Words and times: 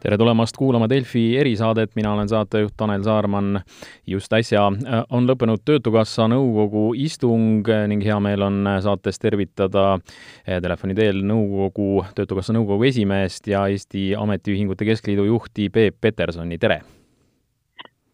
tere 0.00 0.16
tulemast 0.18 0.56
kuulama 0.56 0.88
Delfi 0.88 1.36
erisaadet, 1.38 1.92
mina 1.96 2.12
olen 2.14 2.28
saatejuht 2.28 2.74
Tanel 2.76 3.02
Saarman. 3.02 3.60
just 4.06 4.32
äsja 4.32 4.66
äh, 4.66 5.04
on 5.10 5.26
lõppenud 5.28 5.60
Töötukassa 5.64 6.28
nõukogu 6.28 6.94
istung 6.96 7.68
ning 7.88 8.04
hea 8.04 8.16
meel 8.20 8.42
on 8.42 8.64
saates 8.80 9.18
tervitada 9.18 9.98
äh, 9.98 10.60
telefoni 10.62 10.94
teel 10.94 11.20
nõukogu, 11.24 12.06
Töötukassa 12.14 12.56
nõukogu 12.56 12.88
esimeest 12.88 13.46
ja 13.46 13.66
Eesti 13.68 14.14
Ametiühingute 14.16 14.88
Keskliidu 14.88 15.28
juhti 15.28 15.68
Peep 15.70 16.00
Petersoni, 16.00 16.58
tere! 16.58 16.80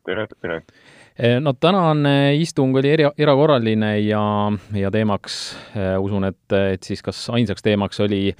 tere, 0.06 0.26
tere! 0.40 0.60
Äh, 1.16 1.38
no 1.40 1.54
tänane 1.56 2.34
istung 2.36 2.76
oli 2.76 2.90
eri, 2.92 3.06
erakorraline 3.18 3.94
ja, 4.04 4.52
ja 4.76 4.90
teemaks, 4.92 5.36
usun, 6.04 6.26
et, 6.28 6.52
et 6.52 6.82
siis 6.84 7.00
kas 7.02 7.22
ainsaks 7.32 7.64
teemaks 7.64 8.02
oli 8.04 8.34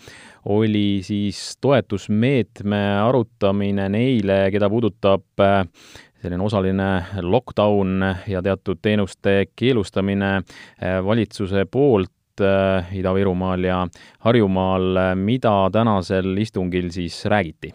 oli 0.53 1.01
siis 1.03 1.57
toetusmeetme 1.61 2.83
arutamine 3.01 3.89
neile, 3.89 4.37
keda 4.53 4.69
puudutab 4.71 5.41
äh, 5.41 5.65
selline 6.21 6.45
osaline 6.45 6.91
lockdown 7.25 8.05
ja 8.29 8.45
teatud 8.45 8.83
teenuste 8.83 9.47
keelustamine 9.57 10.43
valitsuse 11.05 11.65
poolt 11.71 12.13
Ida-Virumaal 12.93 13.65
ja 13.65 13.81
Harjumaal, 14.27 15.17
mida 15.17 15.57
tänasel 15.73 16.37
istungil 16.45 16.93
siis 16.93 17.25
räägiti? 17.25 17.73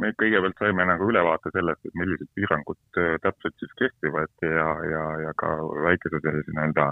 Me 0.00 0.12
kõigepealt 0.20 0.56
saime 0.60 0.84
nagu 0.88 1.10
ülevaate 1.10 1.50
sellest, 1.52 1.82
et 1.84 1.98
millised 2.00 2.28
piirangud 2.34 2.78
täpselt 3.24 3.54
siis 3.60 3.74
kehtivad 3.80 4.32
ja, 4.46 4.68
ja, 4.92 5.02
ja 5.26 5.34
ka 5.36 5.50
väikese 5.84 6.22
sellise 6.24 6.54
nii-öelda 6.54 6.86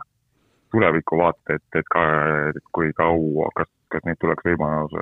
tulevikuvaate, 0.75 1.57
et, 1.57 1.79
et 1.81 1.89
ka, 1.95 2.03
et 2.51 2.65
kui 2.77 2.93
kaua, 2.99 3.49
kas, 3.57 3.71
kas 3.93 4.05
neid 4.09 4.19
tuleks 4.21 4.45
võimalus, 4.49 4.93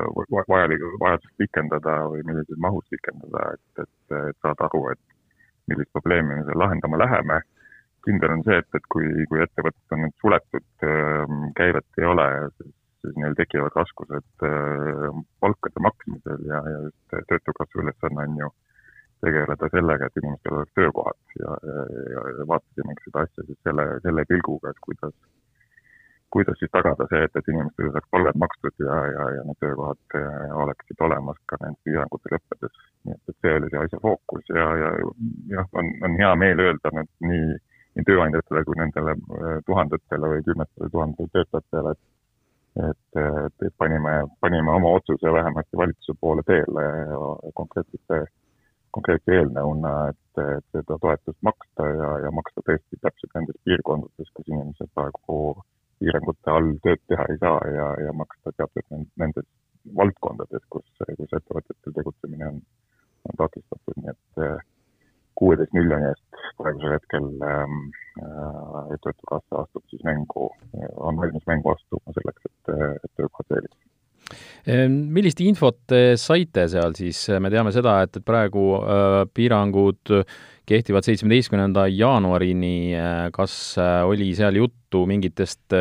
vajalik, 0.51 0.85
vajadust 1.01 1.35
pikendada 1.41 1.97
või 2.13 2.23
millises 2.29 2.61
mahus 2.67 2.87
pikendada, 2.93 3.49
et, 3.57 3.83
et, 3.85 4.17
et 4.21 4.39
saada 4.45 4.69
aru, 4.69 4.85
et 4.93 5.03
millist 5.73 5.91
probleemi 5.97 6.37
me 6.37 6.47
seal 6.47 6.61
lahendama 6.61 7.01
läheme. 7.01 7.41
kindel 8.05 8.35
on 8.35 8.43
see, 8.45 8.59
et, 8.61 8.69
et 8.77 8.87
kui, 8.93 9.07
kui 9.31 9.41
ettevõtted 9.41 9.95
on 9.97 10.03
nüüd 10.05 10.17
suletud, 10.21 10.67
ähm, 10.85 11.47
käivet 11.57 12.03
ei 12.03 12.05
ole, 12.11 12.27
siis, 12.59 12.75
siis 13.05 13.17
neil 13.21 13.37
tekivad 13.39 13.77
raskused 13.79 14.47
äh, 14.49 15.23
palkade 15.45 15.87
maksmisel 15.89 16.47
ja, 16.51 16.61
ja 16.73 16.83
just 16.89 17.17
Töötukassa 17.31 17.83
ülesanne 17.83 18.29
on 18.29 18.39
ju 18.43 18.51
tegeleda 19.25 19.69
sellega, 19.73 20.09
et 20.09 20.21
inimestel 20.21 20.59
oleks 20.59 20.75
töökohad 20.79 21.39
ja, 21.41 21.55
ja, 21.71 21.87
ja, 22.15 22.27
ja 22.39 22.49
vaatasimegi 22.51 23.07
seda 23.07 23.25
asja 23.25 23.47
siis 23.49 23.61
selle, 23.69 23.87
selle 24.05 24.25
pilguga, 24.29 24.73
et 24.75 24.83
kuidas 24.89 25.15
kuidas 26.35 26.59
siis 26.59 26.71
tagada 26.75 27.07
see, 27.11 27.21
et, 27.27 27.37
et 27.39 27.51
inimestele 27.53 27.93
saaks 27.95 28.11
palgad 28.15 28.39
makstud 28.43 28.83
ja, 28.83 28.97
ja, 29.17 29.27
ja 29.37 29.43
need 29.47 29.61
töökohad 29.63 30.17
äh, 30.19 30.57
oleksid 30.63 31.05
olemas 31.07 31.39
ka 31.51 31.59
nende 31.63 31.79
piirangute 31.87 32.33
lõppedes. 32.33 32.81
nii 33.05 33.15
et, 33.15 33.23
et 33.31 33.37
see 33.45 33.53
oli 33.59 33.71
see 33.71 33.85
asja 33.85 34.01
fookus 34.03 34.51
ja, 34.59 34.67
ja 34.81 34.91
jah, 35.53 35.69
on, 35.81 35.93
on 36.09 36.19
hea 36.23 36.33
meel 36.43 36.65
öelda 36.67 36.93
nüüd 36.97 37.13
nii, 37.29 37.55
nii 37.99 38.09
tööandjatele 38.09 38.65
kui 38.67 38.81
nendele 38.81 39.15
äh, 39.15 39.55
tuhandetele 39.69 40.33
või 40.35 40.43
kümnetele 40.49 40.91
tuhandetele 40.97 41.33
töötajatele, 41.39 41.95
et 41.95 42.03
et, 42.83 43.19
et, 43.67 43.75
panime, 43.79 44.15
panime 44.41 44.71
oma 44.71 44.95
otsuse 44.99 45.33
vähemasti 45.33 45.77
valitsuse 45.77 46.19
poole 46.21 46.43
teele 46.47 46.87
konkreetsete, 47.55 48.25
konkreetse 48.91 49.37
eelnõuna, 49.39 49.93
et, 50.11 50.43
et 50.43 50.67
seda 50.79 50.99
toetust 51.03 51.39
maksta 51.47 51.87
ja, 51.91 52.11
ja 52.27 52.35
maksta 52.35 52.65
tõesti 52.67 53.01
täpselt 53.03 53.35
nendes 53.39 53.59
piirkondades, 53.65 54.33
kus 54.35 54.51
inimesed 54.51 54.91
praegu 54.95 55.39
piirangute 56.03 56.51
all 56.51 56.73
tööd 56.83 57.03
teha 57.11 57.27
ei 57.31 57.41
saa 57.43 57.59
ja, 57.77 57.89
ja 58.07 58.15
maksta 58.17 58.53
teatud 58.59 59.07
nendes 59.23 59.47
valdkondades, 59.97 60.65
kus, 60.73 60.87
kus 60.99 61.37
ettevõtetel 61.39 61.99
tegutsemine 61.99 62.49
on, 62.51 62.63
on 63.29 63.43
takistatud, 63.43 64.01
nii 64.01 64.15
et 64.15 64.45
kuueteist 65.41 65.73
miljoni 65.77 66.11
eest. 66.11 66.25
praegusel 66.61 66.95
hetkel 66.97 67.31
ähm, 67.49 67.81
äh, 68.21 68.93
Töötukassa 69.03 69.65
astub 69.65 69.83
siis 69.91 70.05
mängu, 70.07 70.51
on 70.97 71.17
valmis 71.17 71.47
mängu 71.51 71.75
astuma 71.75 72.15
selleks, 72.19 72.51
et, 72.51 72.77
et 73.05 73.11
töökohad 73.17 73.51
säiliks 73.53 73.85
Ehm, 74.65 74.97
millist 75.13 75.41
infot 75.45 75.77
te 75.91 76.17
saite 76.21 76.65
seal 76.73 76.95
siis, 76.97 77.27
me 77.43 77.51
teame 77.53 77.73
seda, 77.75 77.99
et, 78.07 78.17
et 78.17 78.25
praegu 78.25 78.71
äh, 78.79 79.21
piirangud 79.37 80.15
kehtivad 80.65 81.05
seitsmeteistkümnenda 81.05 81.85
jaanuarini, 81.93 82.77
äh, 82.97 83.27
kas 83.35 83.77
oli 84.09 84.31
seal 84.37 84.57
juttu 84.57 85.05
mingitest 85.11 85.75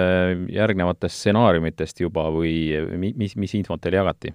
järgnevatest 0.52 1.22
stsenaariumitest 1.22 2.04
juba 2.04 2.28
või 2.34 2.56
mis, 3.00 3.38
mis 3.40 3.56
infot 3.62 3.82
teile 3.84 4.02
jagati? 4.02 4.34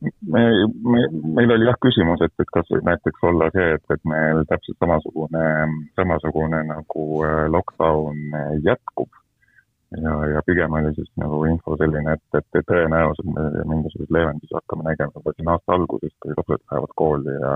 Me, 0.00 0.42
me, 0.92 1.02
meil 1.38 1.54
oli 1.56 1.68
jah 1.68 1.78
küsimus, 1.82 2.22
et, 2.24 2.34
et 2.42 2.50
kas 2.54 2.68
võib 2.72 2.88
näiteks 2.88 3.28
olla 3.30 3.50
see, 3.54 3.68
et, 3.76 3.84
et 3.94 4.08
meil 4.08 4.42
täpselt 4.50 4.78
samasugune, 4.82 5.44
samasugune 5.98 6.64
nagu 6.70 7.06
lockdown 7.54 8.36
jätkub. 8.64 9.22
Ja, 9.96 10.12
ja 10.26 10.40
pigem 10.42 10.74
oli 10.74 10.90
siis 10.96 11.08
nagu 11.20 11.44
info 11.46 11.76
selline, 11.78 12.16
et, 12.18 12.24
et, 12.34 12.46
et 12.58 12.66
tõenäoliselt 12.66 13.28
me 13.30 13.44
mingisuguseid 13.70 14.12
leevendusi 14.16 14.56
hakkame 14.58 14.82
nägema 14.88 15.14
juba 15.14 15.32
siin 15.36 15.50
aasta 15.52 15.76
alguses, 15.76 16.12
kui 16.20 16.34
lapsed 16.34 16.64
lähevad 16.64 16.96
kooli 16.98 17.36
ja 17.36 17.52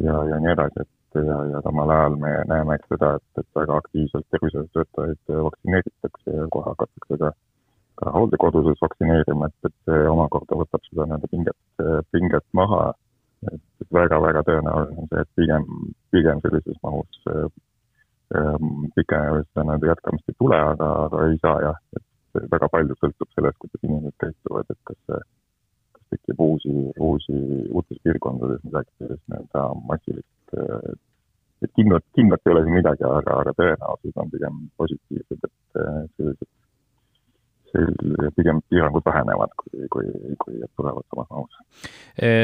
ja, 0.00 0.24
ja 0.30 0.40
nii 0.40 0.52
edasi, 0.52 0.84
et 0.84 1.20
ja, 1.28 1.38
ja 1.52 1.60
samal 1.64 1.90
ajal 1.90 2.16
me 2.20 2.32
näeme 2.48 2.78
ka 2.82 2.94
seda, 2.94 3.14
et, 3.18 3.40
et 3.42 3.48
väga 3.60 3.76
aktiivselt 3.82 4.26
tervishoiutöötajaid 4.30 5.32
vaktsineeritakse 5.46 6.36
ja 6.36 6.46
kohe 6.50 6.70
hakatakse 6.70 7.18
ka 7.22 7.32
ka 8.02 8.12
hooldekodudes 8.16 8.82
vaktsineerima, 8.82 9.48
et, 9.48 9.70
et 9.70 9.76
see 9.88 10.04
omakorda 10.10 10.58
võtab 10.64 10.84
seda 10.88 11.06
nii-öelda 11.08 11.32
pinget, 11.32 11.86
pinget 12.14 12.46
maha. 12.58 12.92
et 13.50 13.88
väga-väga 13.90 14.44
tõenäoline 14.46 15.00
on 15.02 15.08
see, 15.10 15.22
et 15.24 15.30
pigem, 15.38 15.64
pigem 16.14 16.42
sellises 16.44 16.76
mahus 16.86 17.24
Ehm, 18.38 18.86
pikaajalist 18.96 19.50
nii-öelda 19.58 19.88
jätkamist 19.90 20.30
ei 20.30 20.36
tule, 20.38 20.56
aga, 20.72 20.88
aga 21.06 21.24
ei 21.28 21.38
saa 21.42 21.56
jah, 21.60 21.78
et 21.98 22.46
väga 22.54 22.68
palju 22.72 22.94
sõltub 22.96 23.28
sellest, 23.36 23.58
kuidas 23.60 23.82
inimesed 23.88 24.14
käituvad, 24.24 24.70
et 24.72 24.78
kas 24.88 25.00
see, 25.10 25.18
tekib 26.14 26.40
uusi, 26.40 26.72
uusi, 27.08 27.36
uutes 27.76 28.00
piirkondades 28.06 28.62
midagi 28.68 28.88
sellist 29.02 29.26
nii-öelda 29.26 29.66
massilist, 29.90 30.56
et 31.66 31.74
kindlalt, 31.76 32.06
kindlalt 32.16 32.48
ei 32.48 32.54
ole 32.54 32.64
siin 32.64 32.78
midagi, 32.78 33.08
aga, 33.10 33.36
aga 33.42 33.54
tõenäosus 33.60 34.16
on 34.24 34.32
pigem 34.32 34.64
positiivsed, 34.80 35.48
et 35.50 35.84
sellised 36.16 36.48
pigem 38.36 38.60
piirangud 38.68 39.04
vähenevad, 39.06 39.52
kui, 39.56 39.88
kui, 39.92 40.06
kui 40.44 40.60
tulevad 40.76 41.04
samas 41.08 41.28
mahus. 41.30 41.60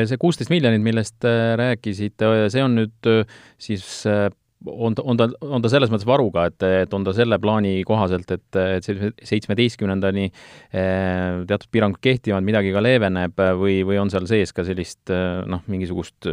see 0.08 0.20
kuusteist 0.20 0.52
miljonit, 0.52 0.82
millest 0.84 1.24
äh, 1.28 1.54
rääkisite, 1.60 2.30
see 2.52 2.64
on 2.64 2.78
nüüd 2.80 3.10
äh, 3.10 3.40
siis 3.60 3.84
äh, 4.08 4.28
on 4.66 4.96
ta, 4.96 5.04
on 5.06 5.20
ta, 5.20 5.28
on 5.44 5.62
ta 5.62 5.70
selles 5.70 5.92
mõttes 5.92 6.08
varuga, 6.08 6.48
et, 6.50 6.64
et 6.82 6.94
on 6.96 7.04
ta 7.06 7.14
selle 7.14 7.38
plaani 7.38 7.76
kohaselt, 7.86 8.32
et, 8.34 8.58
et 8.58 8.88
seitsmeteistkümnendani 9.28 10.24
eh, 10.26 11.44
teatud 11.46 11.68
piirangud 11.70 12.00
kehtivad, 12.02 12.42
midagi 12.42 12.72
ka 12.74 12.82
leeveneb 12.82 13.38
või, 13.60 13.84
või 13.86 14.00
on 14.02 14.10
seal 14.10 14.26
sees 14.26 14.50
ka 14.56 14.66
sellist 14.66 15.14
noh, 15.46 15.62
mingisugust 15.70 16.26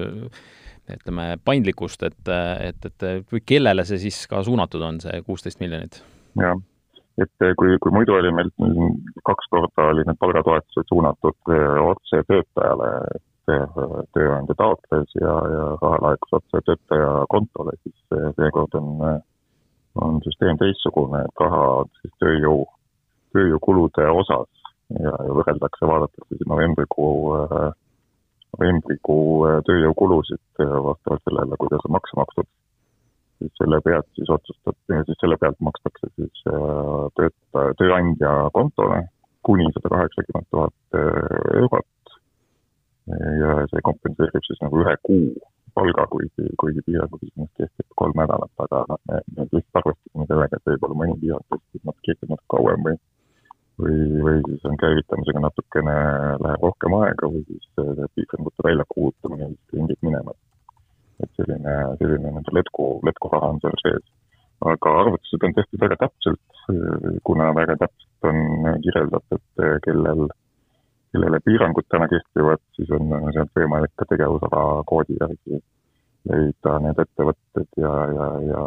ütleme, 0.95 1.35
paindlikkust, 1.45 2.07
et, 2.09 2.33
et, 2.65 2.89
et 2.89 3.29
või 3.29 3.45
kellele 3.45 3.85
see 3.85 4.01
siis 4.07 4.23
ka 4.31 4.41
suunatud 4.45 4.81
on, 4.89 4.97
see 5.05 5.21
kuusteist 5.27 5.61
miljonit? 5.61 6.01
jah, 6.41 6.57
et 7.23 7.45
kui, 7.59 7.77
kui 7.81 7.93
muidu 7.95 8.15
oli 8.17 8.31
meil 8.35 8.49
kaks 9.27 9.47
korda 9.51 9.87
oli 9.91 10.03
need 10.07 10.19
palgatoetused 10.19 10.89
suunatud 10.91 11.53
eh, 11.55 11.77
otse 11.91 12.21
töötajale, 12.27 12.89
tööandja 13.45 14.55
taotles 14.57 15.11
ja, 15.19 15.33
ja 15.53 15.65
raha 15.81 15.99
laekus 16.01 16.33
otse 16.39 16.61
töötaja 16.65 17.11
kontole, 17.29 17.75
siis 17.83 18.15
seekord 18.39 18.73
on, 18.79 19.03
on 20.01 20.17
süsteem 20.25 20.57
teistsugune, 20.57 21.21
et 21.27 21.43
raha 21.43 21.83
siis 22.01 22.13
tööjõu, 22.23 22.63
tööjõukulude 23.37 24.07
osas 24.09 24.49
ja, 24.97 25.13
ja 25.13 25.37
võrreldakse, 25.37 25.85
vaadatakse 25.85 26.39
siis 26.39 26.49
novembrikuu, 26.49 27.37
novembrikuu 28.57 29.53
tööjõukulusid 29.69 30.65
vastavalt 30.89 31.29
sellele, 31.29 31.61
kuidas 31.61 31.85
on 31.85 31.97
makse 31.99 32.17
makstud, 32.17 32.49
selle 33.75 33.81
pealt 33.83 34.07
siis 34.15 34.29
otsustab, 34.29 34.75
siis 34.87 35.19
selle 35.19 35.37
pealt 35.41 35.59
makstakse 35.59 36.09
siis 36.15 36.45
töötaja, 37.19 37.73
tööandja 37.81 38.31
kontole 38.53 39.01
kuni 39.45 39.67
sada 39.73 39.91
kaheksakümmend 39.93 40.47
tuhat 40.51 40.99
eurot 41.59 42.15
ja 43.41 43.57
see 43.71 43.83
kompenseerib 43.85 44.47
siis 44.47 44.61
nagu 44.63 44.79
ühe 44.81 44.95
kuu 45.03 45.27
palga, 45.75 46.05
kuigi, 46.07 46.47
kuigi 46.61 46.81
piirangud 46.87 47.25
iseenesest 47.27 47.59
kehtib 47.59 47.97
kolm 47.99 48.15
nädalat, 48.15 48.51
aga 48.63 48.85
noh, 48.89 49.01
me, 49.11 49.19
me 49.35 49.47
lihtsalt 49.51 49.81
arvestasime 49.81 50.27
sellega, 50.29 50.57
et 50.57 50.71
võib-olla 50.71 50.99
mõni 51.01 51.17
piirang 51.19 51.43
kestab 51.51 51.89
natuke, 51.91 52.05
kehtib 52.07 52.31
natuke 52.31 52.51
kauem 52.55 52.87
või 52.87 52.97
või, 53.75 53.95
või 54.23 54.39
siis 54.47 54.63
on 54.69 54.77
käivitamisega 54.79 55.41
natukene, 55.43 55.95
läheb 56.45 56.63
rohkem 56.63 56.95
aega 57.01 57.27
või 57.27 57.43
siis 57.49 57.65
see 57.75 58.07
piirangute 58.15 58.67
väljakuulutamine 58.69 59.49
vist 59.51 59.75
ringib 59.75 60.07
minema. 60.07 60.31
et 60.31 60.44
selline, 61.39 61.75
selline 61.99 62.31
nii-öelda 62.31 62.55
letku, 62.59 62.87
letkuraha 63.07 63.51
on 63.53 63.61
seal 63.63 63.77
sees. 63.83 64.07
aga 64.71 64.95
arvutused 65.01 65.43
on 65.43 65.53
tehtud 65.53 65.81
väga 65.83 65.99
täpselt, 66.05 66.63
kuna 67.27 67.51
väga 67.55 67.75
täpselt 67.83 68.29
on 68.31 68.81
kirjeldatud, 68.85 69.45
kellel 69.85 70.27
kellele 71.15 71.39
piirangud 71.45 71.87
täna 71.91 72.07
kehtivad, 72.11 72.59
siis 72.75 72.89
on 72.91 73.13
sealt 73.31 73.51
võimalik 73.55 73.93
ka 73.95 74.07
tegevusala 74.09 74.83
koodi 74.89 75.15
järgi 75.21 75.61
leida 76.29 76.79
need 76.83 77.01
ettevõtted 77.03 77.67
ja, 77.81 77.91
ja, 78.17 78.27
ja, 78.49 78.63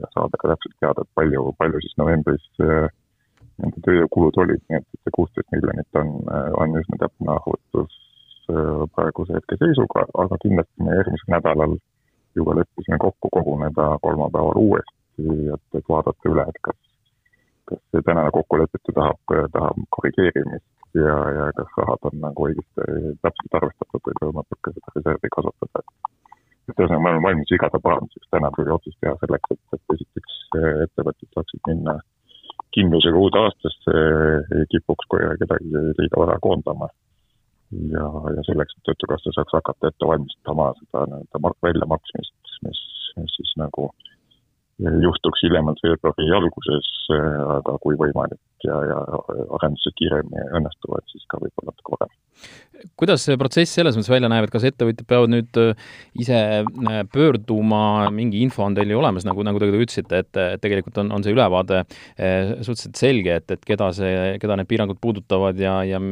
ja 0.00 0.08
saada 0.14 0.40
ka 0.40 0.54
täpselt 0.54 0.76
teada, 0.80 1.04
et 1.04 1.18
palju, 1.18 1.50
palju 1.60 1.82
siis 1.84 1.94
novembris 2.00 2.46
äh, 2.64 2.88
nende 3.60 3.82
tööjõukulud 3.84 4.40
olid, 4.44 4.62
nii 4.70 4.80
et 4.80 4.88
see 5.04 5.14
kuusteist 5.18 5.52
miljonit 5.54 6.00
on, 6.00 6.14
äh, 6.32 6.50
on 6.62 6.78
üsna 6.80 7.00
täpne 7.04 7.36
arvutus 7.36 8.00
praeguse 8.94 9.36
hetke 9.36 9.58
seisuga, 9.60 10.06
aga 10.22 10.38
kindlasti 10.42 10.86
me 10.86 10.96
järgmisel 11.00 11.32
nädalal 11.34 11.76
juba 12.36 12.56
leppisime 12.58 12.98
kokku 13.04 13.28
koguneda 13.36 13.86
kolmapäeval 14.02 14.60
uuesti, 14.62 14.96
et, 15.54 15.64
et 15.78 15.88
vaadata 15.88 16.30
üle, 16.32 16.44
et 16.52 16.58
kas, 16.68 16.80
kas 17.70 17.82
see 17.90 18.04
tänane 18.08 18.32
kokkulepitu 18.38 18.94
tahab, 18.98 19.36
tahab 19.54 19.80
korrigeerimist 19.96 20.98
ja, 21.00 21.16
ja 21.38 21.46
kas 21.56 21.78
rahad 21.80 22.10
on 22.10 22.20
nagu 22.24 22.48
õigesti 22.48 23.14
täpselt 23.24 23.58
arvestatud 23.60 24.10
või 24.10 24.20
võimalik 24.26 24.60
ka 24.60 24.74
seda 24.76 24.94
reservi 24.98 25.32
kasutada, 25.38 25.84
et 26.68 26.76
ühesõnaga, 26.76 27.02
ma 27.04 27.14
olen 27.14 27.24
valmis 27.28 27.54
igade 27.56 27.80
paranduseks, 27.88 28.28
täna 28.34 28.52
tuli 28.56 28.74
otsus 28.76 28.98
teha 29.00 29.16
selleks, 29.22 29.56
et, 29.56 29.64
et 29.78 29.96
esiteks 29.96 30.38
ettevõtted 30.86 31.32
saaksid 31.32 31.72
minna 31.72 31.98
kindlusega 32.76 33.20
uude 33.20 33.40
aastasse, 33.40 33.96
ei 34.58 34.68
kipuks 34.72 35.08
kedagi 35.12 35.84
liiga 35.98 36.22
vara 36.22 36.38
koondama. 36.44 36.88
Ja, 37.70 38.06
ja 38.36 38.44
selleks, 38.48 38.76
et 38.76 38.88
Töötukassa 38.88 39.34
saaks 39.34 39.56
hakata 39.58 39.90
ette 39.90 40.10
valmistama 40.10 40.72
seda 40.80 41.06
nii-öelda 41.12 41.54
väljamaksmist, 41.66 42.36
mis, 42.66 42.82
mis 43.18 43.38
siis 43.38 43.54
nagu 43.60 43.90
juhtuks 44.78 45.40
hiljemalt 45.40 45.80
veebruari 45.84 46.26
alguses, 46.36 46.88
aga 47.56 47.76
kui 47.80 47.96
võimalik 47.96 48.66
ja, 48.66 48.76
ja 48.90 48.98
arendused 49.56 49.94
kiiremini 49.96 50.44
õnnestuvad, 50.58 51.06
siis 51.08 51.24
ka 51.30 51.40
võib-olla 51.40 51.72
natuke 51.72 51.94
varem. 51.94 52.12
kuidas 53.00 53.24
see 53.24 53.38
protsess 53.40 53.72
selles 53.78 53.96
mõttes 53.96 54.12
välja 54.12 54.28
näeb, 54.28 54.44
et 54.44 54.52
kas 54.52 54.66
ettevõtjad 54.68 55.08
peavad 55.08 55.32
nüüd 55.32 55.60
äh, 55.62 55.86
ise 56.20 56.40
äh, 56.60 56.98
pöörduma, 57.12 58.10
mingi 58.12 58.42
info 58.44 58.66
on 58.66 58.76
teil 58.76 58.92
ju 58.92 59.00
olemas, 59.00 59.24
nagu, 59.28 59.46
nagu 59.48 59.62
te 59.62 59.70
ütlesite, 59.70 60.20
et 60.26 60.60
tegelikult 60.60 61.00
on, 61.00 61.14
on 61.16 61.24
see 61.24 61.32
ülevaade 61.32 61.86
suhteliselt 62.18 63.00
selge, 63.00 63.40
et, 63.40 63.56
et 63.56 63.64
keda 63.64 63.88
see, 63.96 64.36
keda 64.42 64.60
need 64.60 64.68
piirangud 64.68 65.00
puudutavad 65.00 65.56
ja, 65.62 65.78
ja 65.88 66.02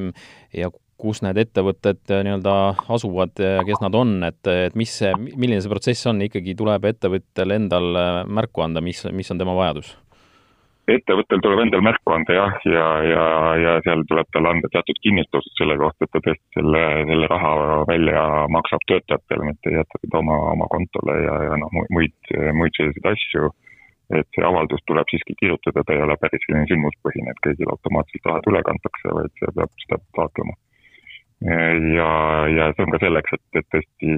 ja 0.54 0.70
kus 1.04 1.20
need 1.24 1.40
ettevõtted 1.42 2.00
äh, 2.12 2.22
nii-öelda 2.26 2.54
asuvad 2.96 3.40
ja 3.40 3.64
kes 3.66 3.82
nad 3.84 3.96
on, 3.98 4.16
et, 4.26 4.40
et 4.48 4.78
mis 4.78 4.92
see, 5.00 5.12
milline 5.34 5.60
see 5.62 5.72
protsess 5.72 6.08
on, 6.10 6.22
ikkagi 6.24 6.56
tuleb 6.58 6.88
ettevõttel 6.88 7.54
endal 7.58 8.00
äh, 8.00 8.22
märku 8.38 8.64
anda, 8.64 8.82
mis, 8.84 9.04
mis 9.12 9.30
on 9.34 9.42
tema 9.42 9.56
vajadus? 9.58 9.94
ettevõttel 10.90 11.40
tuleb 11.40 11.62
endal 11.62 11.80
märku 11.84 12.12
anda 12.12 12.34
jah, 12.36 12.56
ja, 12.68 12.86
ja, 13.08 13.24
ja 13.56 13.74
seal 13.86 14.02
tuleb 14.08 14.28
talle 14.36 14.50
anda 14.52 14.68
teatud 14.72 14.98
kinnitused 15.06 15.54
selle 15.56 15.78
kohta, 15.80 16.04
et 16.04 16.12
ta 16.12 16.20
tõesti 16.26 16.58
selle, 16.58 16.82
selle 17.08 17.28
raha 17.32 17.52
välja 17.88 18.24
maksab 18.52 18.84
töötajatele, 18.92 19.48
mitte 19.48 19.72
ei 19.72 19.78
jäta 19.78 20.00
seda 20.02 20.20
oma, 20.20 20.36
oma 20.52 20.68
kontole 20.74 21.16
ja, 21.22 21.38
ja 21.48 21.60
noh, 21.62 21.72
muid, 21.96 22.16
muid 22.60 22.76
selliseid 22.76 23.08
asju. 23.14 23.52
et 24.12 24.28
see 24.36 24.44
avaldus 24.44 24.82
tuleb 24.84 25.08
siiski 25.08 25.32
kirjutada, 25.40 25.80
ta 25.80 25.94
ei 25.94 26.02
ole 26.04 26.14
päris 26.20 26.42
selline 26.44 26.68
sündmuspõhine, 26.68 27.32
et 27.32 27.40
kõigile 27.46 27.72
automaatselt 27.72 28.28
rahad 28.28 28.50
üle 28.52 28.60
kantakse, 28.68 29.14
vaid 29.16 29.32
see 29.40 29.54
peab 29.56 29.72
seda 29.86 29.98
taotlema 30.18 30.52
ja, 31.42 32.10
ja 32.48 32.68
see 32.72 32.84
on 32.84 32.92
ka 32.94 33.00
selleks, 33.02 33.34
et, 33.36 33.58
et 33.60 33.66
tõesti 33.74 34.12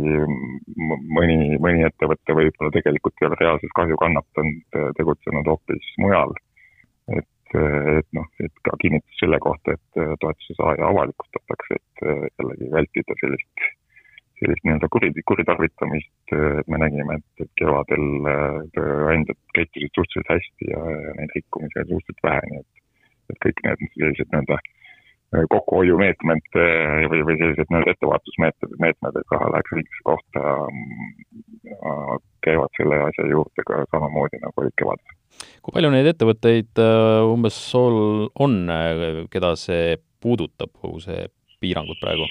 mõni, 1.17 1.57
mõni 1.63 1.87
ettevõte 1.87 2.37
võib-olla 2.37 2.75
tegelikult 2.75 3.23
ei 3.23 3.29
ole 3.31 3.39
reaalses 3.41 3.73
kahju 3.79 3.97
kannatanud, 4.03 4.79
tegutsenud 4.99 5.49
hoopis 5.51 5.89
mujal. 6.03 6.35
et, 7.17 7.57
et 7.57 8.09
noh, 8.13 8.29
et 8.43 8.63
ka 8.67 8.77
kinnitus 8.83 9.19
selle 9.23 9.39
kohta, 9.41 9.75
et 9.75 10.01
toetuse 10.21 10.59
saaja 10.59 10.87
avalikustatakse, 10.91 11.81
et 11.81 12.07
jällegi 12.39 12.71
vältida 12.73 13.19
sellist, 13.23 13.67
sellist 14.43 14.65
nii-öelda 14.67 14.91
kuri, 14.93 15.13
kuritarvitamist, 15.31 16.35
me 16.69 16.81
nägime, 16.83 17.21
et 17.21 17.53
kevadel 17.59 18.09
tööandjad 18.77 19.39
käitusid 19.57 19.95
suhteliselt 19.95 20.35
hästi 20.35 20.73
ja, 20.73 20.83
ja 21.07 21.15
neid 21.21 21.39
rikkumisi 21.39 21.81
oli 21.83 21.95
suhteliselt 21.95 22.27
vähe, 22.29 22.51
nii 22.51 22.65
et, 22.65 22.83
et 23.33 23.45
kõik 23.47 23.63
need 23.65 23.87
sellised 23.95 24.35
nii-öelda 24.35 24.61
kokkuhoiumeetmed 25.35 26.59
eh, 26.61 27.07
või, 27.11 27.23
või 27.27 27.37
sellised 27.41 27.71
nii-öelda 27.71 27.95
ettevaatusmeetmed, 27.97 28.75
meetmed, 28.83 29.19
et 29.21 29.35
raha 29.35 29.51
läheks 29.55 29.75
õigesse 29.75 30.05
kohta, 30.07 30.43
mm, 30.71 32.21
käivad 32.47 32.79
selle 32.79 33.01
asja 33.09 33.27
juurde 33.31 33.67
ka 33.67 33.83
samamoodi, 33.91 34.41
nagu 34.45 34.63
olid 34.63 34.77
kevadel. 34.79 35.17
kui 35.63 35.75
palju 35.75 35.91
neid 35.93 36.11
ettevõtteid 36.13 36.83
äh, 36.83 37.25
umbes 37.27 37.59
on, 37.75 38.61
keda 39.33 39.55
see 39.61 39.97
puudutab, 40.23 40.73
kogu 40.81 41.03
see 41.03 41.27
piirangud 41.61 41.99
praegu? 42.03 42.29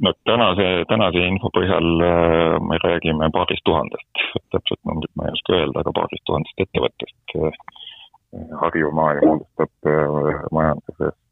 no 0.00 0.14
tänase, 0.24 0.68
tänase 0.88 1.26
info 1.26 1.50
põhjal 1.56 2.04
äh, 2.06 2.54
me 2.62 2.78
räägime 2.84 3.32
paarist 3.34 3.66
tuhandest, 3.66 4.22
täpset 4.54 4.80
numbrit 4.86 5.12
ma 5.18 5.26
ei 5.26 5.34
oska 5.34 5.58
öelda, 5.58 5.82
aga 5.82 5.96
paarist 5.98 6.26
tuhandest 6.30 6.66
ettevõttest 6.68 7.40
Harjumaa 8.60 9.16
moodustab 9.26 9.90
äh, 9.90 10.44
majanduses 10.54 11.10
Äh, 11.10 11.29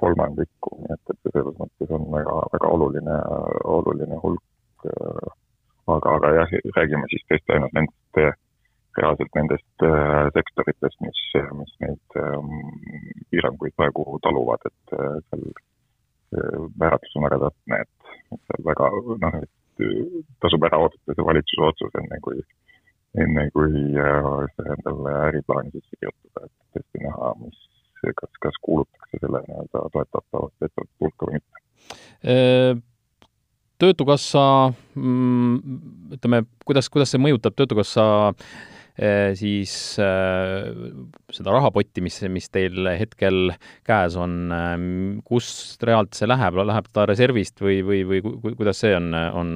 kolmandikku, 0.00 0.78
nii 0.80 0.94
et, 0.94 1.12
et 1.12 1.30
selles 1.32 1.58
mõttes 1.60 1.92
on 1.92 2.06
väga, 2.12 2.36
väga 2.54 2.70
oluline, 2.76 3.16
oluline 3.76 4.18
hulk. 4.22 4.86
Äh, 4.88 5.30
aga, 5.92 6.16
aga 6.16 6.32
jah, 6.38 6.54
räägime 6.76 7.08
siis 7.12 7.24
tõesti 7.28 7.56
ainult 7.56 7.76
nendest, 7.76 8.20
äh, 8.22 8.34
reaalselt 8.96 9.36
nendest 9.36 9.84
sektoritest, 10.32 11.02
mis, 11.04 11.18
mis 11.58 11.72
neid 11.84 12.16
ähm, 12.16 12.54
piiranguid 13.28 13.74
praegu 13.76 14.16
taluvad, 14.24 14.64
et 14.70 14.94
seal 15.28 15.44
määratlus 16.80 17.18
on 17.18 17.26
väga 17.26 17.40
täpne, 17.42 17.82
et 17.84 18.40
seal 18.48 18.64
väga 18.64 18.88
noh, 19.20 19.36
et 19.42 19.84
tasub 20.40 20.64
ära 20.64 20.80
oodata 20.80 21.12
see 21.12 21.28
valitsuse 21.28 21.66
otsus, 21.68 21.92
enne 22.00 22.22
kui, 22.24 22.40
enne 23.20 23.44
kui 23.52 23.84
see 23.84 24.72
endale 24.78 25.12
äriplaani 25.26 25.74
sisse 25.76 26.00
kirjutada, 26.00 26.48
et 26.48 26.78
tõesti 26.78 27.04
näha, 27.04 27.34
mis 27.44 27.65
kas, 28.20 28.30
kas 28.40 28.58
kuulutakse 28.62 29.20
selle 29.20 29.42
nii-öelda 29.46 29.82
toetatavate 29.94 30.68
ettevõtete 30.68 31.04
hulka 31.04 31.28
või 31.28 31.40
mitte. 31.40 31.64
töötukassa, 33.78 34.72
mm, 34.94 35.80
ütleme, 36.16 36.42
kuidas, 36.64 36.88
kuidas 36.88 37.12
see 37.12 37.20
mõjutab 37.20 37.56
Töötukassa 37.56 38.32
siis 39.36 39.72
eh, 40.00 40.68
seda 41.32 41.52
rahapotti, 41.52 42.00
mis, 42.04 42.16
mis 42.32 42.48
teil 42.52 42.88
hetkel 42.96 43.52
käes 43.86 44.16
on, 44.20 44.38
eh, 44.56 44.76
kust 45.26 45.82
reaalselt 45.84 46.16
see 46.16 46.30
läheb, 46.30 46.56
läheb 46.62 46.88
ta 46.92 47.04
reservist 47.08 47.60
või, 47.60 47.82
või, 47.84 48.00
või 48.08 48.54
kuidas 48.56 48.80
see 48.84 48.94
on, 48.96 49.12
on 49.12 49.52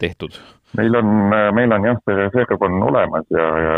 tehtud? 0.00 0.38
meil 0.76 0.96
on, 0.98 1.08
meil 1.56 1.72
on 1.72 1.86
jah, 1.88 1.98
see 2.04 2.16
reserv 2.18 2.62
on 2.66 2.74
olemas 2.84 3.24
ja, 3.32 3.44
ja, 3.64 3.76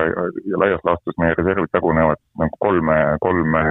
ja 0.51 0.61
laias 0.65 0.85
laastus 0.89 1.17
meie 1.21 1.37
reservid 1.39 1.71
jagunevad 1.77 2.19
nagu 2.41 2.61
kolme, 2.65 2.97
kolme 3.23 3.63